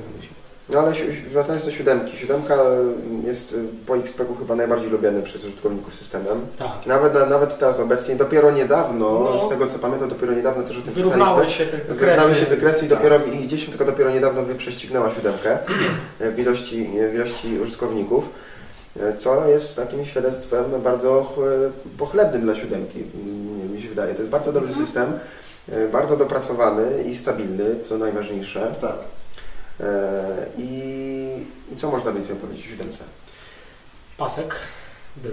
[0.69, 0.93] No ale
[1.29, 2.57] wracając do siódemki, siódemka
[3.25, 6.41] jest y, po XP chyba najbardziej lubiany przez użytkowników systemem.
[6.59, 6.87] Tak.
[6.87, 9.39] Nawet, nawet teraz obecnie, dopiero niedawno, No.
[9.47, 11.65] z tego co pamiętam, dopiero niedawno też o tym Wyrównały pisaliśmy.
[11.65, 12.41] się te Wyrównały wykresy.
[12.41, 12.99] się wykresy i Tak.
[12.99, 15.59] dopiero i gdzieś tylko dopiero niedawno prześcignęła siódemkę
[16.35, 18.29] w ilości, w ilości użytkowników,
[19.19, 23.05] co jest takim świadectwem bardzo ch- pochlebnym dla siódemki,
[23.75, 24.15] mi się wydaje.
[24.15, 25.13] To jest bardzo dobry system,
[25.73, 28.75] e, bardzo dopracowany i stabilny, co najważniejsze.
[28.81, 28.95] Tak.
[29.81, 33.05] E, I, i co można więcej powiedzieć o siódemce?
[34.19, 34.55] Pasek
[35.17, 35.33] był.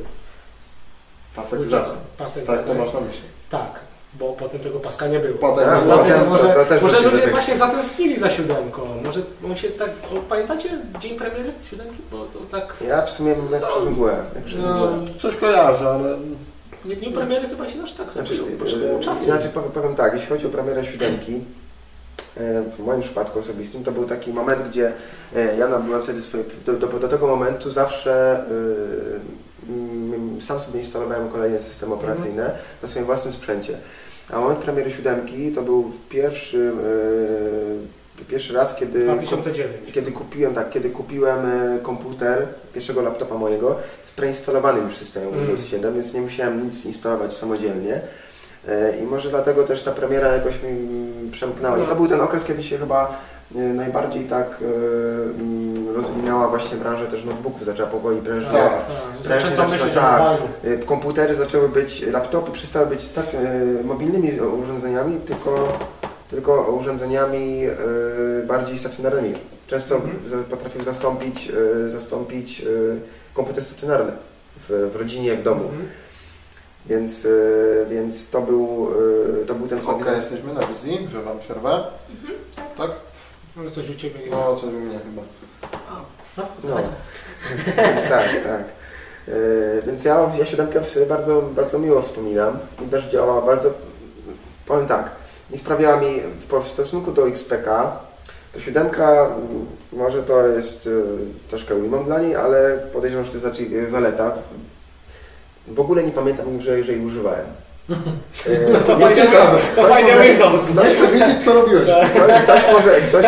[1.36, 1.86] Pasek Był za.
[2.18, 3.24] Pasek Tak, to za- masz na myśli.
[3.50, 3.80] Tak,
[4.14, 5.38] bo potem tego paska nie było.
[5.38, 7.32] Potem no, to- może, to też może ludzie tego.
[7.32, 8.82] właśnie zatęsknili za siódemką.
[9.04, 9.90] Może on się tak.
[9.90, 10.70] O, pamiętacie
[11.00, 11.98] dzień premiery siódemki?
[12.12, 12.74] Bo to tak.
[12.88, 14.16] Ja w sumie jak przez mgłę.
[14.36, 14.90] Jak przez No.
[15.20, 16.18] Coś kojarzę, ale
[16.86, 19.26] nie dniu premiery chyba się aż tak Znaczy, potrzebowało e, czasu.
[19.26, 21.44] znaczy powiem, powiem tak, jeśli chodzi o premierę siódemki,
[22.78, 24.92] w moim przypadku osobistym to był taki moment, gdzie
[25.36, 28.44] e, ja nabyłem wtedy swoje, do, do, do tego momentu zawsze
[29.68, 32.52] e, mm, sam sobie instalowałem kolejne systemy operacyjne
[32.82, 33.78] na swoim własnym sprzęcie.
[34.32, 36.72] A moment premiery siódemki to był pierwszy,
[38.22, 39.92] e, pierwszy raz, kiedy 2009.
[39.92, 45.40] kiedy kupiłem, tak, kiedy kupiłem e, komputer pierwszego laptopa mojego z preinstalowanym już systemem Mm.
[45.40, 48.02] Windows 7, więc nie musiałem nic instalować samodzielnie.
[48.68, 51.78] E, I może dlatego też ta premiera jakoś mi przemknęła.
[51.78, 53.18] I to był ten okres, kiedy się chyba
[53.56, 58.52] e, najbardziej tak e, mm, rozwinęła właśnie branża też notebooków, zaczęła powoli prężnie.
[58.52, 58.72] Tak.
[59.30, 59.70] tak.
[59.70, 60.40] Myśleć o tak.
[60.86, 65.78] Komputery zaczęły być, laptopy przestały być stac- e, mobilnymi urządzeniami, tylko,
[66.30, 67.64] tylko urządzeniami
[68.48, 69.34] bardziej stacjonarnymi.
[69.68, 70.44] Często Mhm.
[70.44, 71.52] potrafił zastąpić,
[71.88, 72.66] zastąpić
[73.34, 74.12] komputer stacjonarny
[74.70, 75.64] w, w rodzinie, w domu.
[75.64, 75.88] Mhm.
[76.86, 77.30] Więc, e,
[77.90, 78.88] więc to, był,
[79.42, 80.12] e, to był ten Okej, sobie.
[80.16, 81.84] jesteśmy na wizji, że wam przerwę.
[82.78, 82.92] Tak?
[83.56, 85.22] No coś u Ciebie nie No, coś u mnie chyba.
[85.90, 86.02] A,
[86.38, 86.76] no, No.
[87.96, 88.64] Więc tak, tak.
[89.28, 89.32] E,
[89.86, 93.70] Więc ja, ja siódemkę sobie bardzo, bardzo miło wspominam i też działa bardzo,
[94.66, 95.12] powiem tak,
[95.52, 98.00] nie sprawiała mi w, w stosunku do XPK,
[98.54, 99.30] to siódemka,
[99.94, 100.90] może to jest
[101.48, 104.32] troszkę ujmą dla niej, ale podejrzewam, że to jest raczej zaleta.
[105.68, 107.46] W ogóle nie pamiętam, że, że jej używałem.
[108.48, 109.58] E, To nie- fajnie- ciekawe.
[109.76, 110.76] to ktoś fajnie może- Windows.
[110.76, 111.84] Nie chcę wiedzieć, co robiłeś.
[112.14, 113.26] Ktoś, ktoś może, ktoś,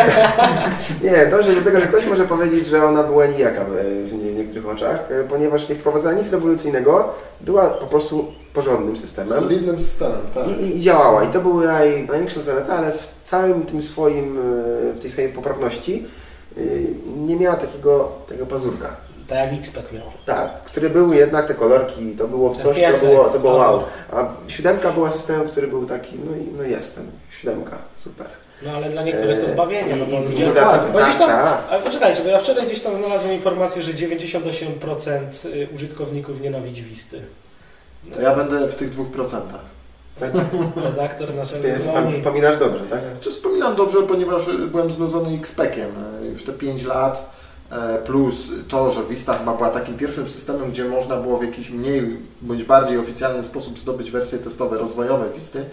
[1.04, 3.68] nie, dążę do tego, że ktoś może powiedzieć, że ona była nijaka w,
[4.10, 7.08] w nie- w niektórych oczach, e, ponieważ nie wprowadzała nic rewolucyjnego,
[7.40, 10.44] była po prostu porządnym systemem Solidnym systemem, tak.
[10.48, 11.24] i, i działała.
[11.24, 15.32] I to była jej największa zaleta, ale w całym tym swoim, e, w tej swojej
[15.32, 16.06] poprawności
[17.16, 18.96] nie miała takiego tego pazurka.
[19.28, 20.02] Tak jak XPEC miał.
[20.26, 23.82] Tak, który był jednak te kolorki, to było Ten coś, co było, to było wow.
[24.12, 27.10] A siódemka była systemem, który był taki, no i no jestem,
[27.40, 28.26] siódemka, super.
[28.62, 30.46] No ale dla niektórych to E, zbawienie, no bo i- ludzie...
[30.46, 31.58] i dlatego- bo gdzieś tam, tak, tak.
[31.70, 37.20] ale poczekajcie, bo ja wczoraj gdzieś tam znalazłem informację, że 98% y, użytkowników nienawidzi Wisty.
[38.14, 39.60] To ja będę w tych dwóch procentach.
[40.84, 41.68] Redaktor naszego...
[42.12, 43.00] Wspominasz dobrze, tak?
[43.20, 45.90] Czy wspominam dobrze, ponieważ y, byłem znudzony XPEC-iem
[46.22, 47.45] y, już te 5 lat, e,
[48.04, 52.18] plus to, że Vista chyba była takim pierwszym systemem, gdzie można było w jakiś mniej
[52.42, 55.64] bądź bardziej oficjalny sposób zdobyć wersje testowe, rozwojowe Visty,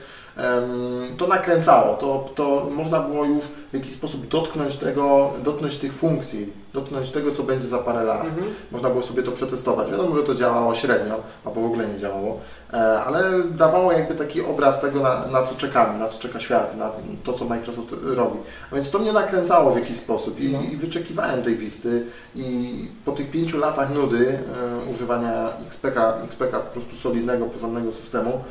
[1.17, 6.53] to nakręcało, to, to można było już w jakiś sposób dotknąć tego, dotknąć tych funkcji,
[6.73, 8.23] dotknąć tego, co będzie za parę lat.
[8.23, 8.45] Mhm.
[8.71, 9.91] Można było sobie to przetestować.
[9.91, 11.15] Wiadomo, że to działało średnio,
[11.45, 12.39] albo w ogóle nie działało,
[12.73, 16.77] e, ale dawało jakby taki obraz tego, na, na co czekamy, na co czeka świat,
[16.77, 16.91] na
[17.23, 18.37] to, co Microsoft robi.
[18.71, 20.61] A więc to mnie nakręcało w jakiś sposób i, No.
[20.61, 22.05] i wyczekiwałem tej Wisty
[22.35, 28.43] i po tych pięciu latach nudy e, używania XPK, XPK po prostu solidnego, porządnego systemu,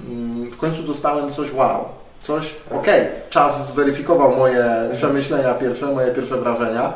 [0.00, 1.84] mm, w końcu dostałem coś wow.
[2.20, 4.64] Coś, okej, czas zweryfikował moje
[4.96, 6.92] przemyślenia pierwsze, moje pierwsze wrażenia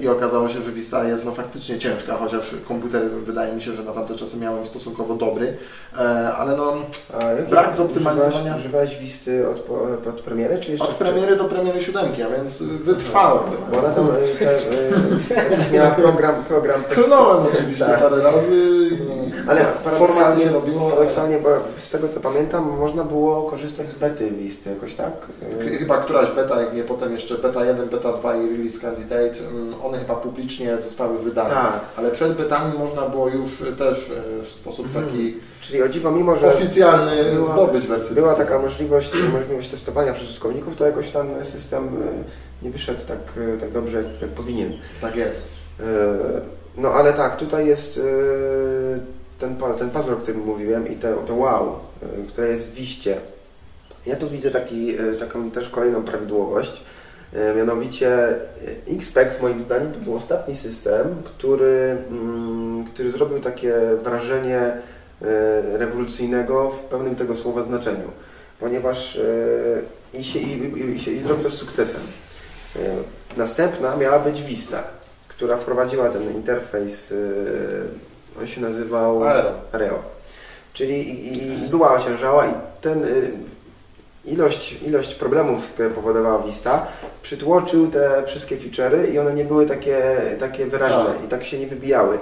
[0.00, 3.82] i okazało się, że Vista jest no faktycznie ciężka, chociaż komputer wydaje mi się, że
[3.82, 5.56] na tamte czasy miałem stosunkowo dobry,
[5.98, 6.00] e,
[6.32, 6.72] ale no
[7.14, 8.56] A Brak zoptymalizowania.
[8.56, 9.70] Używałeś, Wisty od,
[10.08, 13.42] od premiery, czy jeszcze od premiery do premiery siódemki, a więc wytrwałem.
[13.70, 14.08] Bo ona tam
[14.40, 17.06] e, e, miała program, program testowy.
[17.06, 18.00] Klnąłem oczywiście Tak.
[18.02, 18.88] parę razy
[19.48, 20.90] Ale paradoksalnie, się robiło.
[20.90, 25.12] paradoksalnie, bo z tego co pamiętam, można było korzystać z bety Wisty jakoś tak?
[25.60, 29.35] E, Chyba któraś beta, jak nie potem jeszcze beta 1, beta 2 i release candidate,
[29.82, 31.50] one chyba publicznie zostały wydane.
[31.54, 35.04] Tak, Ale przed betami można było już też e, w sposób Mhm.
[35.04, 38.14] taki czyli o dziwo, mimo że oficjalny była- zdobyć wersję.
[38.14, 43.18] była taka możliwość, możliwość testowania przez użytkowników, to jakoś ten system e, nie wyszedł tak,
[43.60, 44.72] tak dobrze, jak, jak powinien.
[45.00, 45.42] Tak jest.
[46.76, 48.00] No ale tak, tutaj jest
[49.38, 51.72] ten, ten pazur, o którym mówiłem i to, to wow,
[52.28, 53.16] które jest w wiście.
[54.06, 56.82] Ja tu widzę taki, taką też kolejną prawidłowość,
[57.56, 58.38] Mianowicie e,
[58.96, 64.82] Xpex moim zdaniem to był ostatni system, który, mm, który zrobił takie wrażenie e,
[65.78, 68.10] rewolucyjnego w pełnym tego słowa znaczeniu,
[68.60, 72.00] ponieważ e, i, się, i, i, się, i zrobił to z sukcesem.
[72.76, 72.78] E,
[73.36, 74.82] Następna miała być Vista,
[75.28, 77.16] która wprowadziła ten interfejs, e,
[78.40, 79.52] on się nazywał Aero.
[79.72, 80.02] Areo.
[80.72, 83.04] Czyli i, i, była ociężała i ten
[84.26, 86.86] ilość, ilość problemów, które powodowała Vista,
[87.22, 91.24] przytłoczył te wszystkie feature'y i one nie były takie, takie wyraźne Tak.
[91.24, 92.18] i tak się nie wybijały.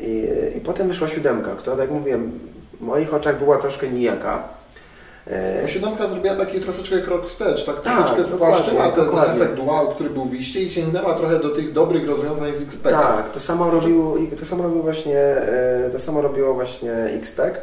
[0.00, 2.40] I, I potem wyszła siódemka, która, tak jak mówiłem,
[2.80, 4.42] w moich oczach była troszkę nijaka.
[5.26, 9.58] E, No, Siódemka zrobiła taki troszeczkę krok wstecz, tak Tak, troszeczkę dokładnie, spłaszczyła ten, efekt
[9.58, 12.82] wow, który był w iście i sięgnęła trochę do tych dobrych rozwiązań z XP.
[12.90, 17.54] Tak, to samo robił, i to samo robił właśnie, e, to samo robiło właśnie XPEC,
[17.54, 17.60] e,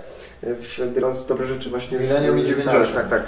[0.95, 2.85] biorąc dobre rzeczy właśnie Millennium i 90.
[2.87, 3.23] Tak, tak, tak.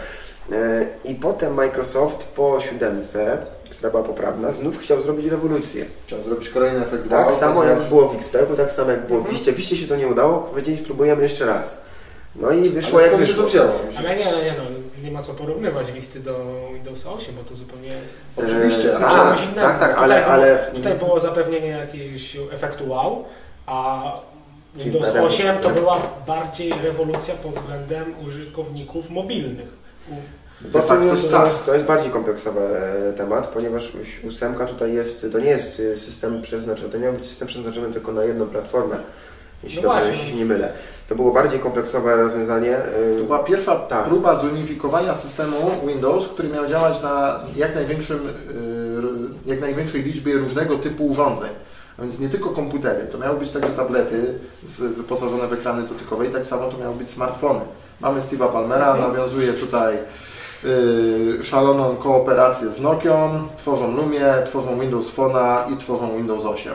[0.52, 3.38] E, I potem Microsoft po siódemce,
[3.70, 5.86] która była poprawna, znów chciał zrobić rewolucję.
[6.08, 7.36] Chciał zrobić kolejny efekt Tak wow.
[7.36, 9.36] samo jak było w XPEC-u, tak samo jak było w Mhm.
[9.38, 9.52] Wiście.
[9.52, 11.82] W Wiście się to nie udało, powiedzieli spróbujemy jeszcze raz.
[12.36, 13.44] No i wyszło Ale jak się wyszło.
[13.44, 13.70] to wzięło?
[13.98, 14.64] Ale nie, ale nie, no,
[15.04, 16.36] nie ma co porównywać Visty do
[16.74, 17.92] Windowsa 8, bo to zupełnie
[18.38, 19.68] Oczywiście, E, ale tak, czegoś innego.
[19.68, 23.26] tak, tak, Tutaj ale, było- ale Tutaj było zapewnienie jakiegoś efektu wow,
[23.66, 24.04] a
[24.76, 29.82] Windows ta rewo- 8 to była bardziej rewolucja pod względem użytkowników mobilnych.
[30.62, 31.46] Bo to jest, to, tak.
[31.48, 32.60] jest, to jest bardziej kompleksowy
[33.10, 33.92] e, temat, ponieważ
[34.28, 38.12] ósemka tutaj jest, to nie jest e, system przeznaczony, to miał być system przeznaczony tylko
[38.12, 38.96] na jedną platformę,
[39.64, 40.74] jeśli, No dobrze, jeśli się nie mylę.
[41.10, 42.78] To było bardziej kompleksowe rozwiązanie.
[42.78, 44.06] e, To była pierwsza Tak.
[44.06, 48.20] próba zunifikowania systemu Windows, który miał działać na jak, największym,
[49.46, 51.50] jak największej liczbie różnego typu urządzeń.
[52.00, 54.40] A więc nie tylko komputery, to miały być także tablety
[54.80, 57.60] wyposażone w ekrany dotykowe i tak samo to miały być smartfony.
[58.02, 59.12] Mamy Steve'a Palmera, Mhm.
[59.12, 59.98] nawiązuje tutaj
[60.64, 66.74] yy, szaloną kooperację z Nokią, tworzą Lumię, tworzą Windows Phone'a i tworzą Windows 8.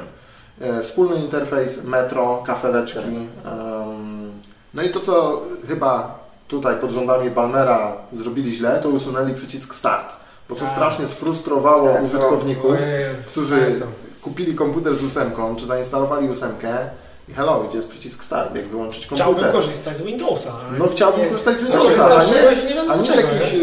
[0.60, 2.98] Yy, Wspólny interfejs, metro, kafeleczki.
[2.98, 4.30] em,
[4.74, 10.12] no i to, co chyba tutaj pod rządami Palmera zrobili źle, to usunęli przycisk Start,
[10.48, 10.70] bo to Tak.
[10.70, 12.72] strasznie sfrustrowało Tak, użytkowników,
[13.26, 13.80] którzy.
[14.26, 16.78] Kupili komputer z ósemką, czy zainstalowali ósemkę
[17.28, 19.52] i hello, gdzie jest przycisk Start, jak wyłączyć Chciałbym komputer.
[19.52, 20.52] korzystać z Windowsa.
[20.78, 23.58] No chciałbym nie- korzystać z Windowsa, a wystarczyłeś nie, a nie z dlaczego, jakiejś nie?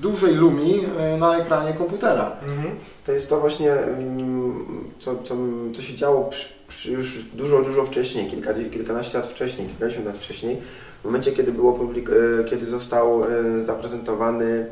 [0.00, 0.80] dużej lumi
[1.14, 2.36] y, na ekranie komputera.
[2.42, 2.76] Mhm.
[3.06, 5.34] To jest to właśnie, mm, co, co,
[5.74, 10.18] co się działo przy, przy już dużo, dużo wcześniej, kilka, kilkanaście lat wcześniej, kilkadziesiąt lat
[10.18, 10.56] wcześniej,
[11.02, 14.66] w momencie, kiedy, było publik, e, kiedy został e, zaprezentowany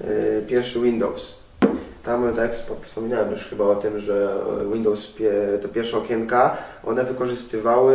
[0.00, 0.06] e,
[0.42, 1.47] pierwszy Windows.
[2.08, 4.28] Tam, tak jak wspominałem już chyba o tym, że
[4.72, 5.14] Windows,
[5.62, 7.94] te pierwsze okienka, one wykorzystywały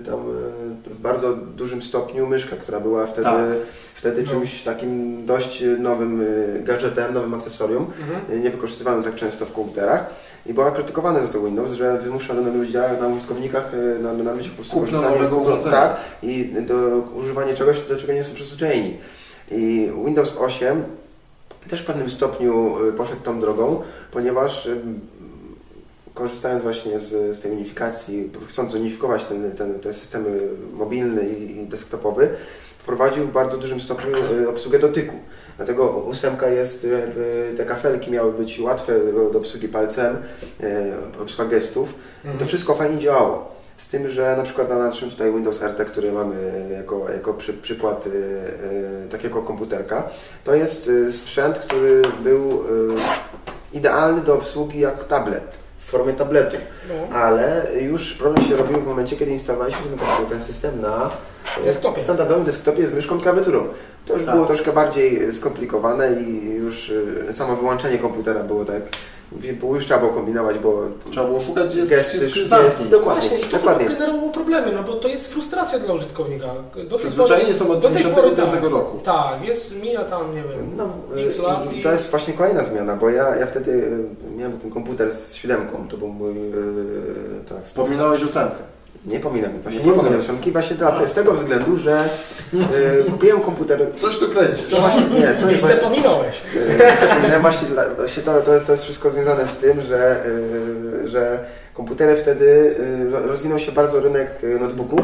[0.00, 3.44] e, tam e, w bardzo dużym stopniu myszkę, która była wtedy, Tak.
[3.94, 4.28] wtedy No.
[4.28, 6.22] czymś takim dość nowym
[6.56, 8.42] e, gadżetem, nowym akcesorium Mhm.
[8.42, 10.06] nie wykorzystywanym tak często w komputerach
[10.46, 14.32] i była krytykowana za to Windows, że wymusza na ludzi, na użytkownikach, y, na, na
[14.32, 15.18] ludziach po prostu Kupno korzystanie
[15.70, 16.74] tak i do
[17.14, 18.96] używanie czegoś, do czego nie są przyzwyczajeni.
[19.50, 20.84] I Windows 8
[21.68, 24.76] też w pewnym stopniu y, poszedł tą drogą, ponieważ y,
[26.14, 30.40] korzystając właśnie z, z tej unifikacji, chcąc unifikować ten, ten, te systemy
[30.72, 32.28] mobilny i, desktopowy,
[32.78, 35.14] wprowadził w bardzo dużym stopniu y, obsługę dotyku.
[35.56, 38.92] Dlatego ósemka jest, jakby te kafelki miały być łatwe
[39.32, 40.16] do, obsługi palcem,
[41.22, 41.88] obsługa gestów.
[41.88, 42.48] I to Mhm.
[42.48, 43.57] wszystko fajnie działało.
[43.78, 46.34] Z tym, że na przykład na naszym tutaj Windows RT, który mamy
[46.72, 50.02] jako, jako przy, przykład y, y, takiego komputerka,
[50.44, 52.66] to jest y, sprzęt, który był y,
[53.72, 55.44] idealny do obsługi jak tablet,
[55.78, 56.56] w formie tabletu.
[56.88, 57.16] No.
[57.16, 59.82] Ale już problem się robił w momencie, kiedy instalowaliśmy
[60.18, 61.10] ten, ten system na
[61.64, 62.00] Desktopie.
[62.02, 63.66] standardowym desktopie z myszką klawiaturą.
[64.06, 64.34] To już Tak.
[64.34, 66.92] było troszkę bardziej skomplikowane i już
[67.30, 68.82] samo wyłączenie komputera było tak,
[69.32, 72.88] było już trzeba było kombinować, bo Trzeba było szukać, gdzie jest gesty, przycisk zamknij.
[72.88, 73.86] dokładnie, i to dokładnie.
[73.88, 76.46] generowało problemy, no bo to jest frustracja dla użytkownika.
[76.74, 78.70] Do tej Przyzwyczajeni są od do tej pory 95 tak.
[78.72, 78.98] roku.
[79.04, 82.64] Tak, jest, mija tam, nie wiem, No, X lat i i- to jest właśnie kolejna
[82.64, 83.90] zmiana, bo ja, ja wtedy
[84.32, 86.30] e, miałem ten komputer z siódemką, to był mój...
[86.32, 86.52] e,
[87.48, 88.56] tak, Wspominałeś ósemkę.
[89.06, 90.22] Nie pominam, właśnie Nie nie, pominam.
[90.22, 92.08] samki, właśnie dla, z tego względu, że
[92.54, 93.86] e, kupiłem komputer...
[93.96, 94.66] Coś tu kręcisz.
[94.70, 95.82] To właśnie, nie, to jest listę właśnie...
[95.88, 96.42] pominąłeś.
[96.94, 100.24] Wspominałem właśnie, właśnie to, to, jest, to jest wszystko związane z tym, że,
[101.04, 101.38] e, że
[101.74, 102.74] komputery wtedy
[103.10, 105.00] ro- rozwinął się bardzo rynek e, notebooków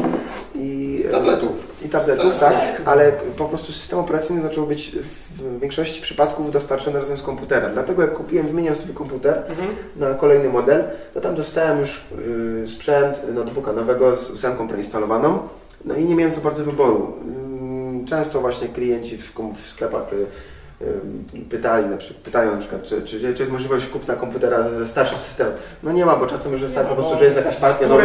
[0.55, 1.51] i e, Tabletów.
[1.85, 4.91] i tabletów, Tak, tak, ale po prostu system operacyjny zaczął być
[5.39, 7.73] w większości przypadków dostarczany razem z komputerem.
[7.73, 9.69] Dlatego jak kupiłem, wymieniłem sobie komputer Mhm.
[9.95, 10.83] na kolejny model,
[11.13, 12.14] to tam dostałem już y,
[12.67, 15.39] sprzęt notebooka nowego z ósemką preinstalowaną,
[15.85, 17.13] no i nie miałem za bardzo wyboru.
[17.27, 20.15] Ym, Często właśnie klienci w, sklepach y,
[20.85, 24.87] ym, pytali, na przykład, pytają na przykład, czy, czy, czy jest możliwość kupna komputera ze
[24.87, 25.53] starszym systemem.
[25.83, 27.95] No nie ma, bo czasem już wystarczy po prostu, że jest jakaś partia nowa.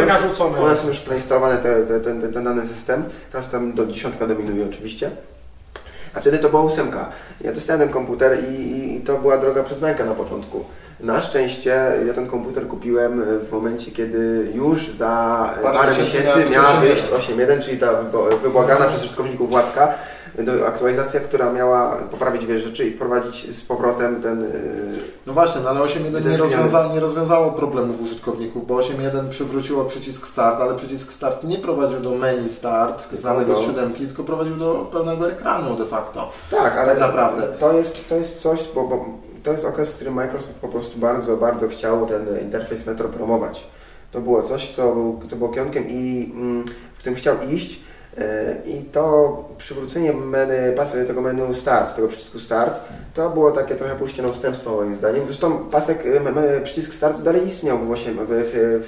[0.61, 3.85] U nas są już preinstalowane te, te, ten, ten, ten dany system, teraz tam do
[3.85, 5.11] dziesiątka dominuje oczywiście.
[6.13, 7.09] A wtedy to była ósemka.
[7.41, 10.65] Ja dostałem ten komputer i, i to była droga przez mękę na początku.
[10.99, 16.51] Na szczęście ja ten komputer kupiłem w momencie, kiedy już za Parę miesięcy miała być
[16.51, 16.81] miała 8.1.
[16.81, 17.93] wyjść 8.1, czyli ta
[18.43, 19.93] wybłagana przez użytkowników łatka,
[20.67, 24.41] aktualizacja, która miała poprawić wiele rzeczy i wprowadzić z powrotem ten...
[24.41, 24.47] yy,
[25.27, 29.85] No właśnie, no ale 8.1 Te nie, rozwiąza, nie rozwiązało problemów użytkowników, bo 8.1 przywróciło
[29.85, 34.55] przycisk start, ale przycisk start nie prowadził do menu start, znanego z siódemki, tylko prowadził
[34.55, 36.31] do pełnego ekranu de facto.
[36.51, 37.47] Tak, ale Tak naprawdę.
[37.59, 39.05] To jest, to jest coś, bo, bo
[39.43, 43.63] to jest okres, w którym Microsoft po prostu bardzo, bardzo chciał ten interfejs Metro promować.
[44.11, 44.95] To było coś, co,
[45.29, 47.81] co było kierunkiem i mm, w którym chciał iść.
[48.17, 52.79] E, I to przywrócenie menu, pasy tego menu Start, tego przycisku Start,
[53.13, 55.23] to było takie trochę pójście na ustępstwo moim zdaniem.
[55.25, 58.27] Zresztą pasek, m- przycisk Start dalej istniał w, 8, w,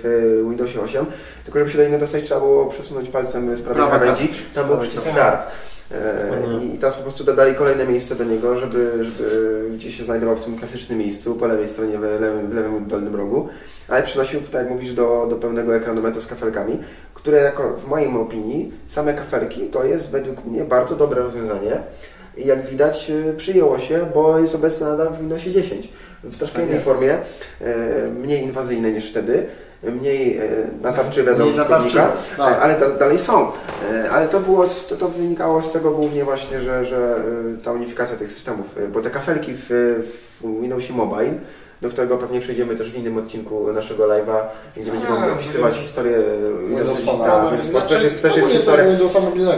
[0.03, 1.05] w, Windowsie 8,
[1.43, 4.45] tylko żeby się do niego dostać trzeba było przesunąć palcem z prawej krawędzi, krawędź.
[4.53, 5.27] tam był przycisk krawędź.
[5.33, 5.47] Start.
[5.91, 6.73] E, Mhm.
[6.73, 10.41] I teraz po prostu dodali kolejne miejsce do niego, żeby, żeby gdzieś się znajdował w
[10.41, 13.47] tym klasycznym miejscu, po lewej stronie, w lewym, w lewym dolnym rogu,
[13.87, 16.79] ale przynosił, tak jak mówisz, do, do pełnego ekranu metro z kafelkami,
[17.13, 21.79] które jako, w mojej opinii, same kafelki to jest według mnie bardzo dobre rozwiązanie.
[22.37, 25.89] I jak widać e, przyjęło się, bo jest obecne nadal w Windowsie 10
[26.23, 26.85] w troszkę Tak innej jest.
[26.85, 27.17] formie,
[27.61, 29.45] e, mniej inwazyjnej niż wtedy,
[29.83, 30.41] mniej
[30.81, 32.59] natarczywe Mniej użytkownika, tak.
[32.61, 33.51] Ale da, dalej są.
[33.91, 37.15] E, Ale to, było, to, to wynikało z tego głównie właśnie, że, że
[37.55, 39.65] e, ta unifikacja tych systemów, bo te kafelki w,
[40.41, 41.33] w Windowsie Mobile,
[41.81, 44.37] do którego pewnie przejdziemy też w innym odcinku naszego live'a,
[44.77, 46.17] gdzie będziemy A, mogli opisywać Windows- historię
[46.67, 47.19] Windows Windowsa Phone.
[47.31, 48.85] tak, No, Windows- znaczy, też, jest- też To historia,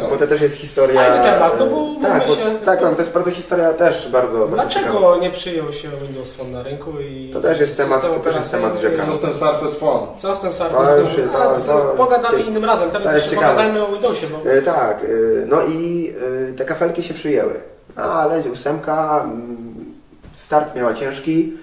[0.10, 0.96] bo to też jest historia...
[1.02, 4.56] Fajny temat, no bo tak, bo, się- tak, to jest bardzo historia też bardzo, bardzo.
[4.56, 8.36] Dlaczego nie przyjął się Windows Phone na rynku i To też jest temat- to też
[8.36, 9.04] jest temat rzeka.
[9.04, 10.08] Co z tym Surface Phone?
[10.18, 11.02] Co z ten Surface?
[11.34, 15.04] To to- to- Pogadamy innym razem, to teraz jeszcze pogadajmy o Windowsie, bo E, Tak,
[15.04, 15.08] e,
[15.48, 16.14] no i
[16.50, 17.54] e, te kafelki się przyjęły,
[17.96, 19.76] ale ósemka, mm,
[20.34, 21.58] start miała ciężki,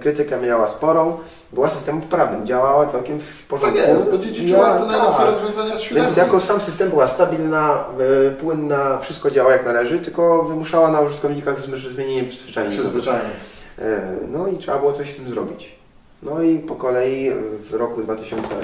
[0.00, 1.16] krytykę miała sporą,
[1.52, 3.78] była systemem poprawnym, działała całkiem w Tak porządku.
[3.78, 5.26] jest, bo dziedziczyła te najlepsze tak.
[5.30, 6.06] rozwiązania z siódemki.
[6.06, 7.84] Więc jako sam system była stabilna,
[8.26, 12.72] e, płynna, wszystko działa jak należy, tylko wymuszała na użytkownikach zmienienie przyzwyczajenia.
[12.72, 13.30] Przyzwyczajenie.
[13.78, 14.00] E,
[14.32, 15.76] No i trzeba było coś z tym zrobić.
[16.22, 17.32] No i po kolei
[17.70, 18.54] w roku 2000,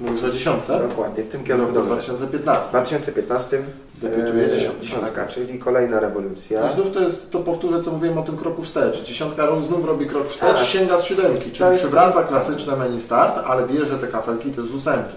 [0.00, 0.80] Mówisz o dziesiątce?
[0.88, 1.86] dokładnie, w tym W kierunku dążę.
[1.86, 2.66] 2015.
[2.66, 3.58] W 2015
[4.02, 4.82] Debiutuje e, dziesiątka.
[4.82, 5.28] dziesiątka, Tak.
[5.30, 6.70] czyli kolejna rewolucja.
[6.70, 9.02] I znów to jest, to powtórzę co mówiłem o tym kroku wstecz.
[9.04, 10.62] Dziesiątka znów robi krok wstecz Tak.
[10.62, 14.64] i sięga z siódemki, czyli jest- przywraca klasyczne menu start, ale bierze te kafelki też
[14.66, 15.14] z ósemki.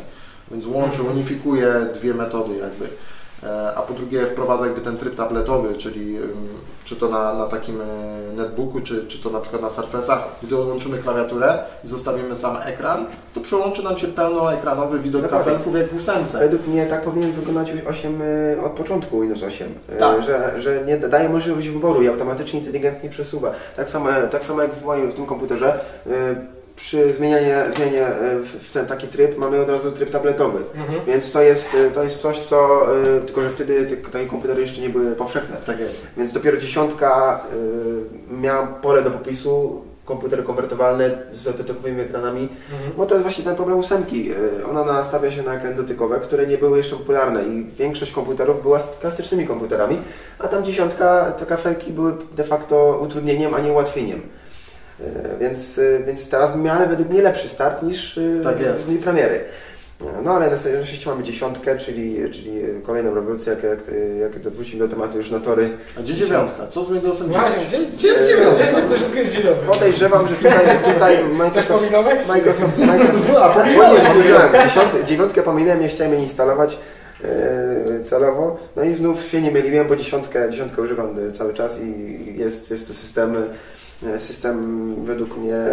[0.52, 1.12] Więc łączy, Mhm.
[1.18, 2.88] unifikuje dwie metody jakby.
[3.44, 6.18] E, A po drugie wprowadza jakby ten tryb tabletowy, czyli
[6.86, 7.86] czy to na, na takim e,
[8.36, 10.20] netbooku, czy, czy to na przykład na Surface'ach.
[10.44, 15.46] Gdy odłączymy klawiaturę i zostawimy sam ekran, to przełączy nam się pełnoekranowy widok Dokładnie.
[15.52, 16.40] kafelków jak w ósemce.
[16.40, 20.22] Według mnie tak powinien wykonać 8 y, od początku Windows 8, y, Tak.
[20.24, 23.52] że, że nie daje możliwość wyboru i automatycznie inteligentnie przesuwa.
[23.76, 25.80] Tak samo, tak samo jak w moim w tym komputerze.
[26.76, 28.08] Przy zmianie, zmianie
[28.62, 30.60] w ten taki tryb mamy od razu tryb tabletowy.
[30.76, 31.00] Mhm.
[31.08, 32.88] Więc to jest, y, to jest coś, co.
[33.18, 35.58] y, Tylko, że wtedy te, takie komputery jeszcze nie były powszechne.
[35.66, 36.08] Tak jest.
[36.18, 37.42] Więc dopiero dziesiątka
[38.32, 42.50] y, miała pole do popisu, komputery konwertowalne z dotykowymi ekranami.
[42.72, 42.92] Mhm.
[42.98, 44.32] Bo to jest właśnie ten problem ósemki.
[44.70, 48.80] Ona nastawia się na ekrany dotykowe, które nie były jeszcze popularne i większość komputerów była
[48.80, 49.98] z klasycznymi komputerami,
[50.40, 54.22] a tam dziesiątka, te kafelki były de facto utrudnieniem, a nie ułatwieniem.
[55.02, 59.00] Y, Więc, y, więc teraz miała według mnie lepszy start niż y, Tak w dniu
[59.00, 59.40] premiery.
[60.24, 63.80] No ale na szczęście mamy dziesiątkę, czyli, czyli kolejną rewolucję, jak, jak,
[64.20, 65.70] jak wrócimy do tematu już na tory.
[65.98, 66.68] A gdzie dziewiątka?
[66.68, 67.88] Co z Windowsem Właśnie, 10?
[67.88, 68.64] gdzie, gdzie jest dziewiąty?
[68.64, 69.66] Gdzie to wszystko jest dziewiąty?
[69.68, 72.28] Podejrzewam, że tutaj, tutaj Też Microsoft pominąłeś?
[72.28, 74.04] Microsoft, Microsoft A, tak, pominąłeś
[74.54, 74.64] nie.
[74.64, 76.78] Dziesiąty, dziewiątkę pominąłem, nie chciałem jej instalować
[77.24, 78.58] e, celowo.
[78.76, 81.94] No i znów się nie myliłem, bo dziesiątkę, dziesiątkę używam e, cały czas i
[82.38, 83.40] jest, jest to system, e,
[84.18, 85.64] system według mnie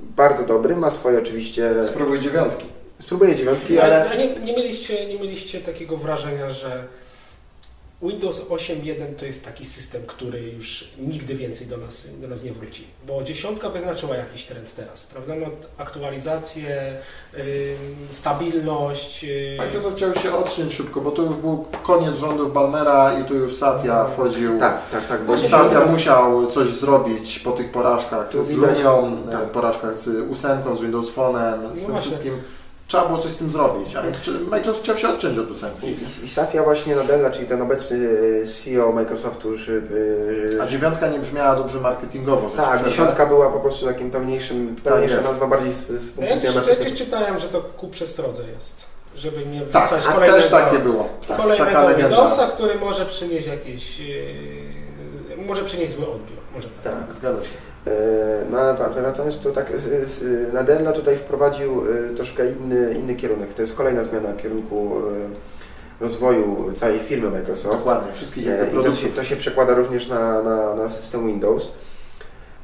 [0.00, 0.76] bardzo dobry.
[0.76, 1.70] Ma swoje oczywiście...
[1.84, 2.64] Spróbuj dziewiątki.
[2.98, 4.10] Spróbuję dziewiątki, ale...
[4.10, 6.84] A nie, nie, mieliście, nie mieliście takiego wrażenia, że
[8.02, 12.52] Windows 8.1 to jest taki system, który już nigdy więcej do nas, do nas nie
[12.52, 12.84] wróci.
[13.06, 15.34] Bo dziesiątka wyznaczyła jakiś trend teraz, prawda?
[15.34, 15.46] No,
[15.78, 16.94] aktualizacje,
[17.34, 17.42] ym,
[18.10, 19.22] stabilność.
[19.24, 23.34] Yy, Microsoft chciał się otrząść szybko, bo to już był koniec rządów Balmera i tu
[23.34, 24.58] już Satya wchodził.
[24.58, 25.24] Tak, tak, tak.
[25.24, 28.78] Bo Satya musiał coś zrobić po tych porażkach Tu z widać-
[29.32, 29.50] tak.
[29.50, 32.00] porażkach z ósemką, z Windows Phone'em, z No tym właśnie.
[32.00, 32.34] wszystkim.
[32.92, 35.86] Trzeba było coś z tym zrobić, a więc czy Microsoft chciał się odciąć od ósemki.
[35.86, 38.08] I, I Satya właśnie Nadella, czyli ten obecny
[38.42, 39.68] e, CEO Microsoftu już...
[39.68, 39.72] e,
[40.62, 44.76] A dziewiątka nie brzmiała dobrze marketingowo, że Tak, że- dziesiątka była po prostu takim pełniejszym,
[44.84, 45.28] pełniejsza jest.
[45.28, 46.98] nazwa bardziej z, z Ja punktu widzenia ja gdzieś marketingu.
[47.04, 48.84] czytałem, że to ku przestrodze jest.
[49.16, 51.08] Żeby nie Tak, wrzucać a kolejnego, też takie było.
[51.28, 51.94] Tak, kolejnego.
[51.96, 53.98] Windowsa, który może przynieść jakiś...
[54.00, 56.38] Yy, może przynieść zły odbiór.
[56.54, 56.92] Może tak.
[57.06, 57.16] Tak.
[57.16, 57.50] Zgadza się.
[57.86, 57.90] E,
[58.50, 63.54] No wracając to tak, z- z- Nadella tutaj wprowadził e, troszkę inny, inny kierunek.
[63.54, 64.92] To jest kolejna zmiana kierunku
[66.00, 67.76] e, rozwoju całej firmy Microsoft.
[67.76, 71.72] Dokładnie, wszystkich E, I to się, to się przekłada również na, na, na system Windows.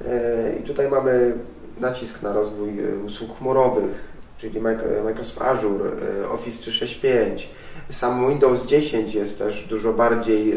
[0.09, 1.35] E, I tutaj mamy
[1.81, 4.09] nacisk na rozwój e, usług chmurowych,
[4.39, 5.91] czyli Micro- Microsoft Azure,
[6.24, 7.49] e, Office 365.
[7.91, 10.57] Sam Windows 10 jest też dużo bardziej e,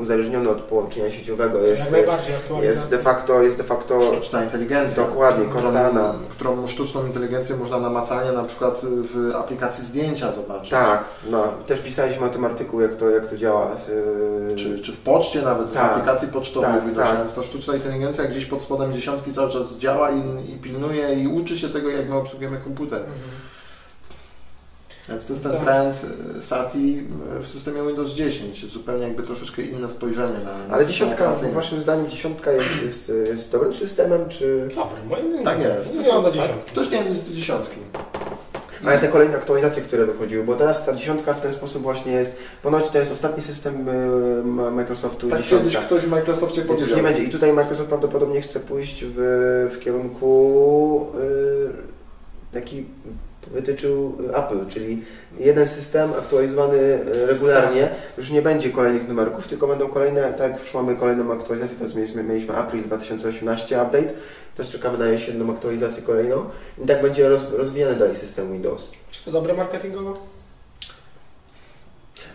[0.00, 1.58] uzależniony od połączenia sieciowego.
[1.58, 5.04] Jak Jest, najbardziej jest de facto, jest de facto Sztuczna inteligencja.
[5.04, 6.14] Dokładnie, którą, Cortana.
[6.28, 10.70] którą sztuczną inteligencję można namacalnie na przykład w aplikacji zdjęcia zobaczyć.
[10.70, 13.70] Tak, no też pisaliśmy o tym artykuł, jak to, jak to działa.
[14.56, 15.88] Czy, czy w poczcie nawet, Tak.
[15.92, 17.18] w aplikacji pocztowej Tak, tak.
[17.18, 21.26] Więc ta sztuczna inteligencja gdzieś pod spodem dziesiątki cały czas działa i, i pilnuje i
[21.28, 23.01] uczy się tego, jak my obsługujemy komputer.
[23.04, 23.18] Mhm.
[25.08, 25.62] Więc to jest ten Tak.
[25.64, 25.96] trend
[26.38, 27.02] y, SATI
[27.42, 28.66] w systemie Windows 10.
[28.72, 33.52] Zupełnie jakby troszeczkę inne spojrzenie na, na Ale dziesiątka, waszym zdaniem dziesiątka jest, jest, jest
[33.52, 34.68] dobrym systemem, czy...
[34.74, 35.44] Dobry, moim.
[35.44, 35.94] Tak jest.
[35.94, 36.70] Nie mam do dziesiątki.
[36.72, 37.76] Ktoś nie wiem, nic do dziesiątki.
[38.86, 42.36] Ale te kolejne aktualizacje, które wychodziły, bo teraz ta dziesiątka w ten sposób właśnie jest,
[42.62, 43.86] ponoć to jest ostatni system
[44.44, 45.68] ma- Microsoftu Tak dziesiątka.
[45.70, 46.96] kiedyś ktoś w Microsoftie powiedział.
[46.96, 47.22] nie będzie.
[47.24, 51.72] I tutaj Microsoft prawdopodobnie chce pójść w, w kierunku, yy,
[52.52, 52.86] jaki
[53.50, 55.04] wytyczył Apple, czyli
[55.38, 57.88] jeden system aktualizowany yy, regularnie.
[58.18, 61.94] Już nie będzie kolejnych numerków, tylko będą kolejne, tak jak już mamy kolejną aktualizację, teraz
[61.94, 64.12] mieliśmy, mieliśmy April 2018 update,
[64.56, 66.44] też czekamy na jesienną aktualizację kolejną
[66.78, 68.92] i tak będzie roz, rozwijany dalej system Windows.
[69.10, 70.14] Czy to dobre marketingowo?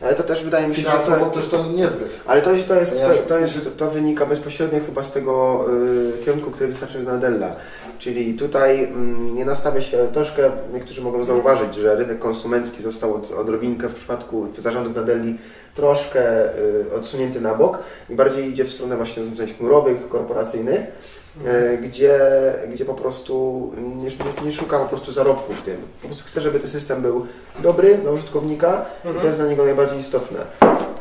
[0.02, 0.90] Ale to też wydaje mi się, że
[1.20, 2.20] to, też to niezbyt.
[2.26, 5.66] ale to, to, jest, to, to, jest, to wynika bezpośrednio chyba z tego
[6.22, 7.56] y, kierunku, który wystarczy na Della.
[8.00, 13.32] Czyli tutaj mm, nie nastawia się, troszkę niektórzy mogą zauważyć, że rynek konsumencki został od,
[13.32, 15.38] odrobinkę w przypadku zarządów Nadelli
[15.78, 17.80] troszkę y, odsunięty na bok
[18.10, 20.82] i bardziej idzie w stronę właśnie rozwiązań chmurowych, korporacyjnych,
[21.46, 22.20] y, gdzie,
[22.74, 24.10] gdzie po prostu nie,
[24.46, 25.78] nie, szuka po prostu zarobku w tym.
[26.02, 27.26] Po prostu chce, żeby ten system był
[27.60, 28.86] dobry dla użytkownika
[29.18, 30.40] i to jest dla niego najbardziej istotne.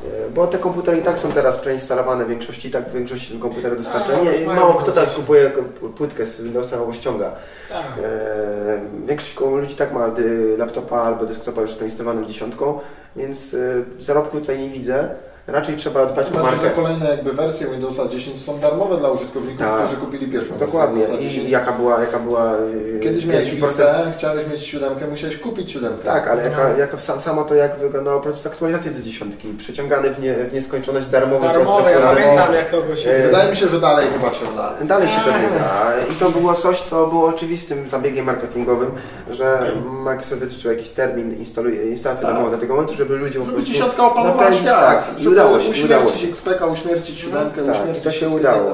[0.06, 3.40] E, Bo te komputery i tak są teraz preinstalowane w większości, tak w większości ten
[3.40, 4.12] komputer dostarcza.
[4.12, 5.50] A, już Nie, mają mało kto teraz kupuje
[5.96, 7.30] płytkę z Windowsa albo ściąga.
[7.68, 7.86] Tak.
[8.04, 12.80] E, Większość ludzi tak ma dy- laptopa albo desktopa już preinstalowanym dziesiątką,
[13.16, 13.58] więc e,
[14.02, 15.08] zarobku tutaj nie widzę.
[15.48, 16.70] Raczej trzeba dbać o Znaczy, że markę.
[16.70, 19.78] kolejne jakby wersje Windowsa 10 są darmowe dla użytkowników, Tak.
[19.84, 21.04] którzy kupili pierwszą Dokładnie.
[21.20, 21.50] I 10.
[21.50, 22.52] jaka była, jaka była
[22.96, 26.04] e, Kiedyś miałeś jaki Vistę, chciałeś mieć siódemkę, musiałeś kupić siódemkę.
[26.04, 26.78] Tak, ale jaka, No.
[26.78, 29.48] jaka sam, samo to jak wyglądał proces aktualizacji do dziesiątki.
[29.58, 33.10] Przeciągany w, nie, w nieskończoność darmowy Darmowe, proces ja pamiętam jak to ogłosili.
[33.10, 34.72] E, Wydaje mi się, że dalej chyba się uda.
[34.82, 35.92] Dalej się pewnie da.
[36.12, 38.90] I to było coś, co było oczywistym zabiegiem marketingowym,
[39.30, 42.34] że Microsoft wytyczył jakiś termin instalu- instalacji Tak.
[42.34, 44.80] darmowej do tego momentu, żeby ludziom po Żeby dziesiątka opanowała świat.
[44.80, 46.28] tak, żeby udało się, uśmiercić udało się.
[46.28, 48.70] XPK, uśmiercić siódemkę, Tak, uśmiercić i to się udało.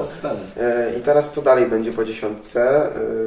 [0.57, 2.61] E, I teraz co dalej będzie po dziesiątce?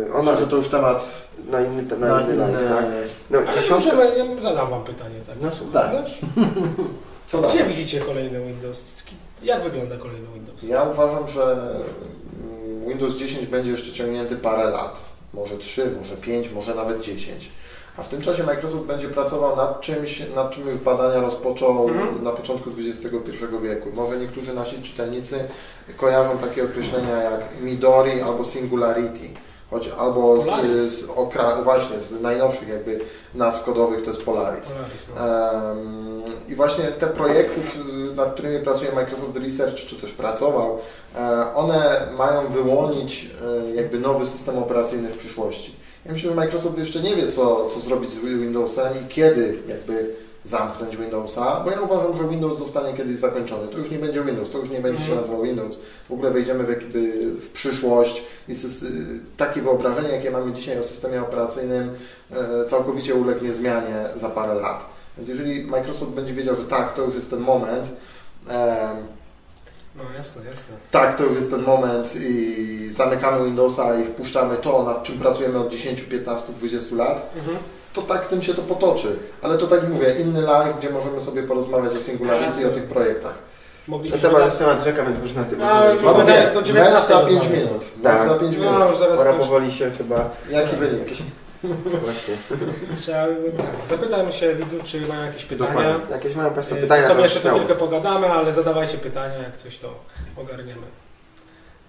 [0.09, 1.05] E, Ona Ona, że to już temat
[1.51, 2.47] na inny, na na inny inne...
[2.47, 2.85] live, tak?
[3.31, 3.97] No, Ale dziesiątka...
[3.97, 5.15] możemy, ja zadam Wam pytanie.
[5.27, 5.37] Tak.
[5.41, 5.97] No słuchaj.
[5.97, 6.05] Tak.
[7.27, 7.75] Co Gdzie dalej?
[7.75, 9.05] widzicie kolejny Windows?
[9.43, 10.63] Jak wygląda kolejny Windows?
[10.63, 14.99] Ja uważam, że mm, Windows 10 będzie jeszcze ciągnięty parę lat.
[15.35, 17.51] Może 3, może 5, może nawet 10.
[17.99, 22.25] A w tym czasie Microsoft będzie pracował nad czymś, nad czym już badania rozpoczął Mhm.
[22.25, 23.89] na początku XXI wieku.
[23.97, 25.45] Może niektórzy nasi czytelnicy
[25.97, 29.29] kojarzą takie określenia jak Midori albo Singularity.
[29.71, 30.47] Choć albo z,
[30.81, 32.99] z okra- właśnie z najnowszych jakby
[33.35, 34.69] nazw kodowych to jest Polaris.
[34.73, 35.71] Polaris, no.
[35.71, 37.61] Em, I właśnie te projekty,
[38.17, 40.79] nad którymi pracuje Microsoft Research, czy też pracował,
[41.17, 43.31] e, one mają wyłonić
[43.71, 45.77] e, jakby nowy system operacyjny w przyszłości.
[46.07, 50.11] Ja myślę, że Microsoft jeszcze nie wie, co, co zrobić z Windowsem i kiedy jakby
[50.45, 53.69] zamknąć Windowsa, bo ja uważam, że Windows zostanie kiedyś zakończony.
[53.69, 55.21] To już nie będzie Windows, to już nie będzie się Mhm.
[55.21, 55.77] nazywał Windows.
[56.09, 58.55] W ogóle wejdziemy w, jakby w przyszłość i
[59.37, 61.91] takie wyobrażenie, jakie mamy dzisiaj o systemie operacyjnym,
[62.33, 64.87] e, całkowicie ulegnie zmianie za parę lat.
[65.17, 67.89] Więc jeżeli Microsoft będzie wiedział, że tak, to już jest ten moment,
[69.97, 70.77] no jasne, jasne.
[70.91, 75.59] tak, to już jest ten moment i zamykamy Windowsa i wpuszczamy to, nad czym pracujemy
[75.59, 77.57] od 10, 15, 20 lat, Mhm.
[77.93, 79.17] to tak tym się to potoczy.
[79.43, 82.85] Ale to tak mówię, inny live, gdzie możemy sobie porozmawiać o Singularity i o tych
[82.85, 83.33] projektach.
[83.87, 84.29] To Moglibyśmy...
[84.29, 86.55] temat jest temat rzeka, więc można na tym A, rozmawiać.
[86.55, 87.65] mecz 19 za 5 rozmawiać.
[87.65, 87.83] minut.
[87.97, 88.29] Mecz Tak.
[88.29, 88.75] za 5 minut.
[88.79, 90.31] No, już zaraz Pora powoli się chyba...
[90.51, 91.05] Jaki wynik?
[92.05, 92.35] Właśnie.
[93.01, 93.67] Trzeba by, tak.
[93.87, 95.71] Zapytam się widzów, czy mają jakieś pytania.
[95.71, 96.15] Dokładnie.
[96.15, 97.09] Jakieś mają Państwo Yy, pytania?
[97.09, 99.95] Sobie jeszcze to chwilkę pogadamy, ale zadawajcie pytania, jak coś to
[100.37, 100.87] ogarniemy.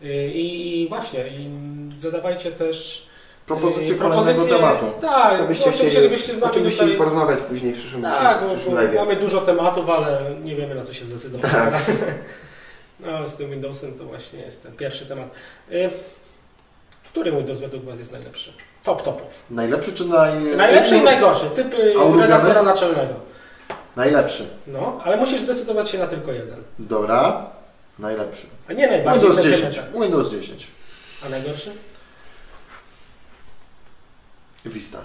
[0.01, 1.49] Yy, I, i właśnie, i
[1.97, 3.07] zadawajcie też
[3.45, 4.86] Propozycje yy, kolejnego tematu.
[5.01, 6.97] Tak, Co byście chcieli, chcielibyście z nami tutaj...
[6.97, 10.84] porozmawiać później w przyszłym, Tak, w przyszłym bo mamy dużo tematów, ale nie wiemy na
[10.84, 11.73] co się zdecydować Tak.
[12.99, 15.30] No, z tym Windowsem to właśnie jest ten pierwszy temat.
[17.11, 18.53] Który Windows według Was jest najlepszy?
[18.88, 19.43] Top topów.
[19.49, 20.39] Najlepszy czy naj...
[20.39, 21.45] Najlepszy i najgorszy.
[21.45, 22.21] Typ ulubiony?
[22.21, 23.13] redaktora naczelnego.
[23.95, 24.47] Najlepszy.
[24.67, 26.63] No, ale musisz zdecydować się na tylko jeden.
[26.79, 27.49] Dobra.
[27.99, 28.47] Najlepszy.
[28.69, 29.61] A nie najbardziej Windows 10.
[29.61, 30.05] sentymentalny.
[30.05, 30.67] Windows 10.
[31.25, 31.71] A najgorszy?
[34.65, 34.97] Vista.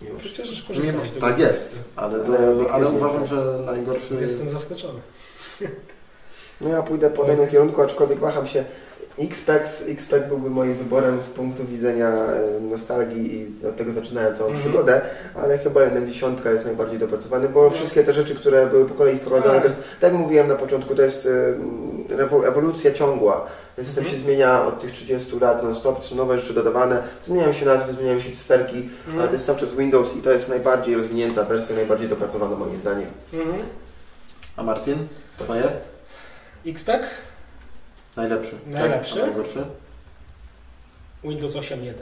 [0.00, 0.18] Mimo.
[0.18, 5.00] Przecież korzystałeś tak jest, ale, Ale to, ale uważam, że najgorszy Jestem zaskoczony.
[6.60, 8.64] No ja pójdę po danym kierunku, aczkolwiek waham się.
[9.18, 12.12] Xpex, Xpex byłby moim wyborem z punktu widzenia
[12.60, 14.68] nostalgii i od tego zaczynałem całą Mhm.
[14.68, 15.00] przygodę,
[15.42, 19.16] ale chyba jednak dziesiątka jest najbardziej dopracowany, bo wszystkie te rzeczy, które były po kolei
[19.18, 19.62] wprowadzane, Tak.
[19.62, 21.28] to jest, tak jak mówiłem na początku, to jest
[22.46, 23.46] ewolucja ciągła.
[23.78, 24.20] Więc system Mhm.
[24.20, 28.20] się zmienia od tych 30 lat non-stop, są nowe rzeczy dodawane, zmieniają się nazwy, zmieniają
[28.20, 28.88] się cyferki,
[29.18, 32.80] ale to jest cały czas Windows i to jest najbardziej rozwinięta wersja, najbardziej dopracowana moim
[32.80, 33.06] zdaniem.
[33.34, 33.58] Mhm.
[34.56, 34.96] A Martin?
[35.38, 35.62] Twoje?
[36.66, 37.02] XPEC,
[38.16, 38.54] Najlepszy.
[38.66, 39.14] Najlepszy?
[39.14, 39.22] Tak?
[39.22, 39.64] A najgorszy?
[41.24, 41.92] Windows 8.1.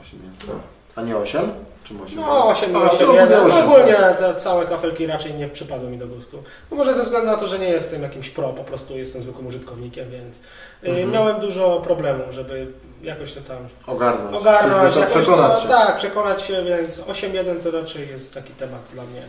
[0.00, 0.54] 8, No.
[0.96, 1.52] A nie 8?
[1.84, 2.16] Czym 8?
[2.20, 3.40] No, 8, A, 8, to ogólnie 1.
[3.50, 6.42] osiem, Ogólnie te całe kafelki raczej nie przypadły mi do gustu.
[6.70, 9.46] No może ze względu na to, że nie jestem jakimś pro, po prostu jestem zwykłym
[9.46, 10.40] użytkownikiem, więc y,
[10.82, 11.10] Mhm.
[11.10, 12.66] miałem dużo problemów, żeby
[13.02, 13.56] jakoś to tam
[13.86, 14.36] Ogarnąć.
[14.36, 15.68] ogarnąć, jakoś przekonać to, się.
[15.68, 19.22] Tak, przekonać się, więc 8.1 to raczej jest taki temat dla mnie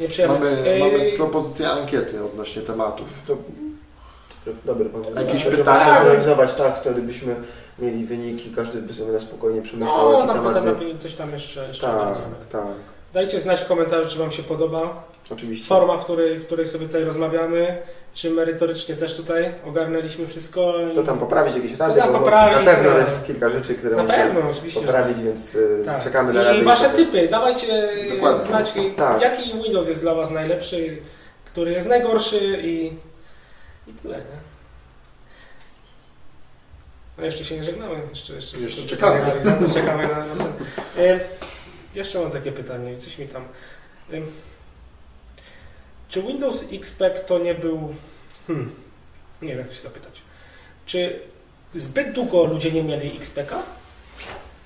[0.00, 0.38] nieprzyjemny.
[0.38, 3.08] Mamy, Y, mamy propozycję ankiety odnośnie tematów.
[3.26, 3.36] To
[4.64, 5.10] dobry pomysł.
[5.16, 6.02] Jakieś pytania?
[6.02, 7.34] Zrealizować tak, wtedy byśmy
[7.78, 10.98] mieli wyniki, każdy by sobie na spokojnie przemyślał, No, jaki tam temat potem by...
[10.98, 12.18] coś tam jeszcze, jeszcze Tak,
[12.52, 12.62] tak,
[13.14, 15.66] Dajcie znać w komentarzu, czy Wam się podoba oczywiście.
[15.68, 17.78] forma, w której, w której sobie tutaj rozmawiamy,
[18.14, 20.74] czy merytorycznie też tutaj ogarnęliśmy wszystko.
[20.94, 22.00] Co tam poprawić, jakieś rady?
[22.00, 22.98] tam bo poprawić, Na pewno no.
[22.98, 24.80] jest kilka rzeczy, które Na można pewno, oczywiście.
[24.80, 26.04] że poprawić, więc y, tak.
[26.04, 26.58] czekamy na rady.
[26.58, 28.40] I Wasze typy, dawajcie Dokładnie.
[28.40, 29.20] znać, Tak.
[29.22, 30.96] jaki Windows jest dla Was najlepszy,
[31.44, 32.92] który jest najgorszy i,
[33.86, 34.40] i tyle, nie?
[37.18, 39.42] No jeszcze się nie żegnamy, jeszcze, jeszcze, Jeszcze czekamy.
[39.74, 40.44] czekamy na, na.
[40.98, 41.20] E,
[41.94, 43.44] jeszcze mam takie pytanie, coś mi tam...
[44.12, 44.16] E,
[46.08, 47.94] czy Windows XP to nie był...
[48.46, 48.74] Hmm,
[49.42, 50.22] nie wiem jak to się zapytać.
[50.86, 51.20] Czy
[51.74, 53.62] zbyt długo ludzie nie mieli XPK?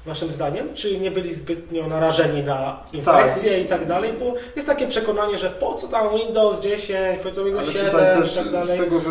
[0.06, 0.74] Waszym zdaniem?
[0.74, 4.12] Czy nie byli zbytnio narażeni na infekcje i tak dalej?
[4.20, 7.90] Bo jest takie przekonanie, że po co tam Windows 10, po co Windows Ale 7
[7.90, 8.78] tutaj też i tak z dalej?
[8.80, 9.10] tego, że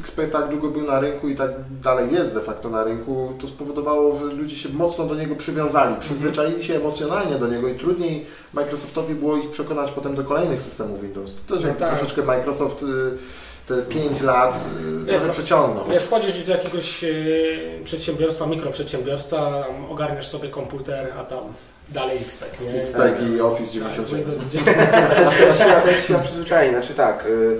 [0.00, 1.50] XP tak długo był na rynku i tak
[1.82, 5.96] dalej jest de facto na rynku, to spowodowało, że ludzie się mocno do niego przywiązali,
[6.00, 11.02] przyzwyczaili się emocjonalnie do niego i trudniej Microsoftowi było ich przekonać potem do kolejnych systemów
[11.02, 11.34] Windows.
[11.48, 11.96] To też No tak.
[11.98, 12.86] troszeczkę Microsoft y,
[13.70, 15.32] te 5 lat y, Nie, trochę no.
[15.32, 15.84] przeciągnął.
[15.90, 17.08] Wiesz, wchodzisz do jakiegoś e,
[17.84, 21.44] przedsiębiorstwa, mikroprzedsiębiorstwa, ogarniasz sobie komputer, a tam
[21.88, 22.82] dalej XP, nie?
[22.82, 22.98] XP
[23.36, 24.18] i Office Tak, 97.
[24.20, 24.40] Windows
[25.84, 27.56] To jest, siła przyzwyczajenia, znaczy tak, y,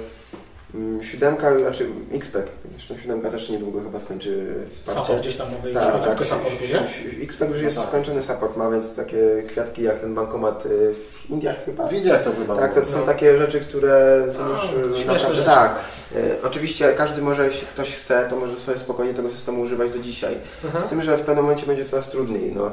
[1.03, 5.21] siódemka, znaczy XPEC, zresztą siódemka też niedługo chyba skończy Support wsparcie.
[5.21, 6.27] gdzieś tam mamy już Tak, końcówkę tak.
[6.29, 7.23] supportu, nie?
[7.25, 7.91] XPEC już jest No tak.
[7.91, 11.87] skończony support, ma więc takie kwiatki jak ten bankomat y, w Indiach chyba.
[11.89, 13.07] W Indiach to chyba Tak, to są No.
[13.07, 15.45] takie rzeczy, które są A, już y, śmieszne naprawdę rzeczy.
[15.51, 15.79] tak.
[16.17, 19.99] Y, Oczywiście każdy może, jeśli ktoś chce, to może sobie spokojnie tego systemu używać do
[19.99, 20.37] dzisiaj.
[20.69, 20.81] Aha.
[20.81, 22.53] Z tym, że w pewnym momencie będzie coraz trudniej.
[22.57, 22.67] No.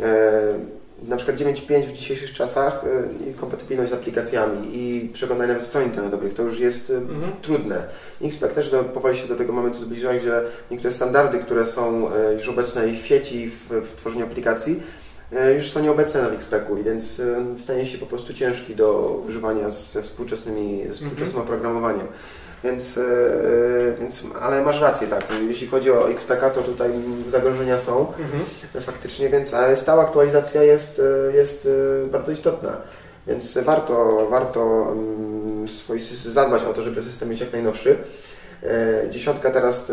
[0.00, 0.32] E,
[1.08, 2.84] na przykład 9.5 w dzisiejszych czasach
[3.30, 7.32] i kompatybilność z aplikacjami i przeglądanie nawet stron internetowych to już jest e, Mhm.
[7.42, 7.84] trudne.
[8.22, 12.34] XPEC też do, powoli się do tego momentu zbliża, że niektóre standardy, które są e,
[12.34, 14.82] już obecne w sieci w, w tworzeniu aplikacji,
[15.32, 17.22] e, już są nieobecne na XPEC-u, więc
[17.56, 22.06] stanie się po prostu ciężki do używania ze współczesnymi, ze współczesnym oprogramowaniem.
[22.64, 23.02] Więc, e,
[24.00, 25.24] więc, ale masz rację, tak.
[25.48, 26.90] Jeśli chodzi o XPK, to tutaj
[27.28, 28.44] zagrożenia są Mhm.
[28.84, 31.68] faktycznie, więc ale stała aktualizacja jest, e, jest
[32.04, 32.76] e, bardzo istotna.
[33.26, 37.96] Więc warto, warto mm, swój zadbać o to, żeby system mieć jak najnowszy.
[38.62, 39.90] E, Dziesiątka teraz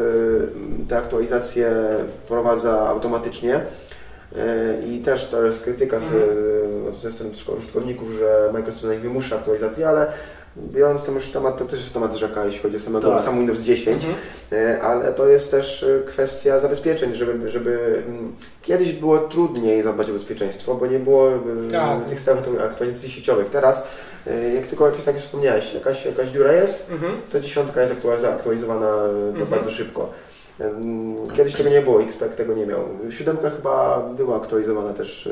[0.89, 1.71] te, aktualizacje
[2.09, 3.55] wprowadza automatycznie.
[3.55, 3.61] E,
[4.87, 6.05] I też to jest krytyka z,
[6.95, 10.07] ze strony użytkowników, że Microsoft wymusza aktualizację, ale
[10.57, 13.21] biorąc ten już temat, to też jest temat rzeka, jeśli chodzi o samego, Tak.
[13.21, 14.03] sam Windows 10.
[14.05, 14.13] Mhm.
[14.51, 20.09] E, ale to jest też e, kwestia zabezpieczeń, żeby, żeby mm, kiedyś było trudniej zadbać
[20.09, 21.39] o bezpieczeństwo, bo nie było e,
[21.71, 22.05] Tak.
[22.05, 23.49] tych stałych aktualizacji sieciowych.
[23.49, 23.87] Teraz,
[24.55, 27.17] jak tylko jakieś, tak wspomniałeś, jakaś, jakaś dziura jest, Mhm.
[27.31, 27.95] to dziesiątka jest
[28.33, 28.95] aktualizowana
[29.29, 29.47] Mhm.
[29.47, 30.09] bardzo szybko.
[31.35, 32.79] Kiedyś tego nie było, XPEC tego nie miał.
[33.09, 35.29] Siódemka chyba była aktualizowana też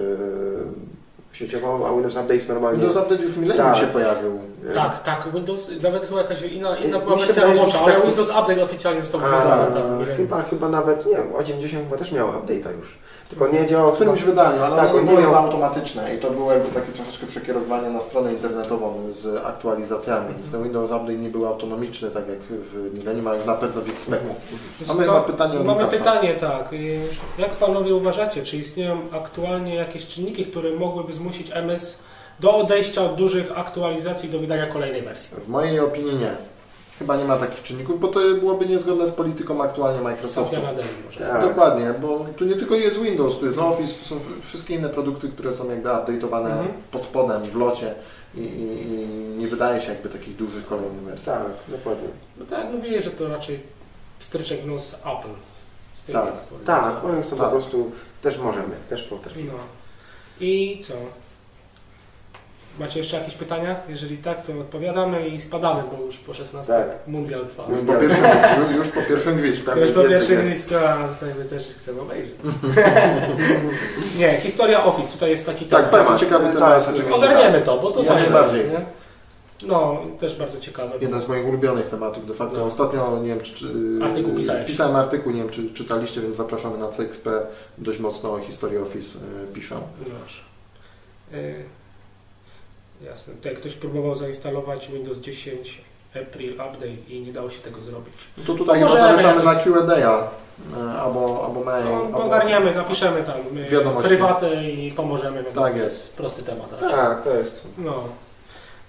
[1.33, 2.79] sieciowo, a Windows Update normalnie...
[2.79, 3.77] Windows Update już w Millennium Tak.
[3.77, 4.39] się pojawił.
[4.75, 8.63] Tak, tak, Windows, nawet chyba jakaś inna, inna Mi była wersja robocza, ale Windows Update
[8.63, 9.73] oficjalnie został przekazany.
[9.73, 12.97] Tak, chyba, chyba nawet, nie, 80 chyba też miał update'a już.
[13.29, 14.43] Tylko nie działał W którymś chyba...
[14.43, 18.01] wydaniu, ale Tak, on nie miał- automatyczne i to było jakby takie troszeczkę przekierowanie na
[18.01, 23.27] stronę internetową z aktualizacjami, więc ten Windows Update nie był autonomiczny, tak jak w Millennium,
[23.27, 24.11] a już na pewno w XP.
[24.87, 26.73] Mamy chyba pytanie od Mamy pytanie, tak.
[26.73, 26.99] Y,
[27.37, 31.97] Jak panowie uważacie, czy istnieją aktualnie jakieś czynniki, które mogłyby zmusić MS
[32.39, 35.37] do odejścia od dużych aktualizacji do wydania kolejnej wersji?
[35.37, 36.31] W mojej opinii nie.
[36.99, 40.55] Chyba nie ma takich czynników, bo to byłoby niezgodne z polityką aktualnie Microsoftu.
[40.55, 41.19] Sofia Nadeli może.
[41.19, 41.41] Tak.
[41.41, 45.29] Dokładnie, bo tu nie tylko jest Windows, tu jest Office, tu są wszystkie inne produkty,
[45.29, 46.67] które są jakby update'owane Mhm.
[46.91, 47.93] pod spodem, w locie
[48.35, 49.07] i, i, i
[49.37, 51.25] nie wydaje się jakby takich dużych kolejnych wersji.
[51.25, 52.07] Tak, dokładnie.
[52.37, 53.59] No tak, jak mówili, że to raczej
[54.19, 55.33] stryczek w nos Apple.
[55.95, 56.31] Z Tak.
[56.65, 57.45] Tak, oni są Tak.
[57.45, 59.51] po prostu, też możemy, też potrafimy.
[59.51, 59.59] No.
[60.41, 60.93] I co?
[62.79, 63.75] Macie jeszcze jakieś pytania?
[63.89, 66.87] Jeżeli tak, to odpowiadamy i spadamy, bo już po 16 Tak.
[67.07, 67.63] mundial trwa.
[67.69, 68.25] Już po pierwszym,
[68.77, 69.79] już po pierwszym gwizdku.
[69.79, 70.33] Już po jest.
[70.35, 72.33] blisko, a tutaj my też chcemy obejrzeć.
[74.19, 75.91] nie, historia Office, tutaj jest taki Tak, temat.
[75.91, 76.19] bardzo temat.
[76.19, 77.13] ciekawy To temat.
[77.13, 78.69] Ogarniemy to, bo to Jak fajne, najbardziej.
[78.69, 78.81] nie?
[79.65, 80.91] No, też bardzo ciekawe.
[81.01, 82.57] Jeden z moich ulubionych tematów de facto.
[82.57, 82.65] No.
[82.65, 83.67] Ostatnio, nie wiem, czy, czy
[84.03, 84.67] Artykuł pisałeś.
[84.67, 87.29] pisałem artykuł, nie wiem, czy czytaliście, więc zapraszamy na CXP.
[87.77, 89.75] Dość mocno o historii Office y, piszą.
[89.99, 90.41] Dobrze.
[91.33, 91.63] Y,
[93.05, 93.33] jasne.
[93.33, 95.81] Tutaj ktoś próbował zainstalować Windows 10
[96.21, 98.13] April Update i nie dało się tego zrobić.
[98.37, 101.85] No to tutaj chyba zalecamy na Q&A y, albo, albo mail.
[102.11, 103.35] No, ogarniemy, napiszemy tam
[103.71, 104.07] Wiadomości.
[104.07, 105.43] prywatę i pomożemy.
[105.43, 106.15] Tak jest.
[106.17, 106.79] prosty temat.
[106.79, 107.67] Tak, to jest.
[107.77, 108.03] No.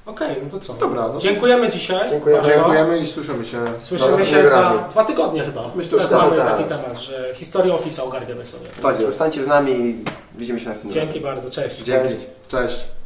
[0.08, 0.74] Okej, no to co?
[0.74, 1.20] Dobra, no.
[1.20, 2.10] Dziękujemy dzisiaj.
[2.10, 2.42] Dziękujemy.
[2.42, 2.56] bardzo.
[2.56, 3.64] Dziękujemy i słyszymy się.
[3.78, 5.70] Słyszymy się za dwa tygodnie chyba.
[5.74, 6.48] Myślę, że tak, mamy tak.
[6.48, 8.66] taki temat, że historię Office'a ogarniemy sobie.
[8.82, 8.94] Tak.
[8.94, 10.04] Zostańcie z nami i
[10.34, 11.12] widzimy się następnym razem.
[11.12, 11.82] Dzięki bardzo, cześć.
[11.82, 12.08] Dzięki.
[12.08, 12.26] Cześć.
[12.48, 12.97] Cześć.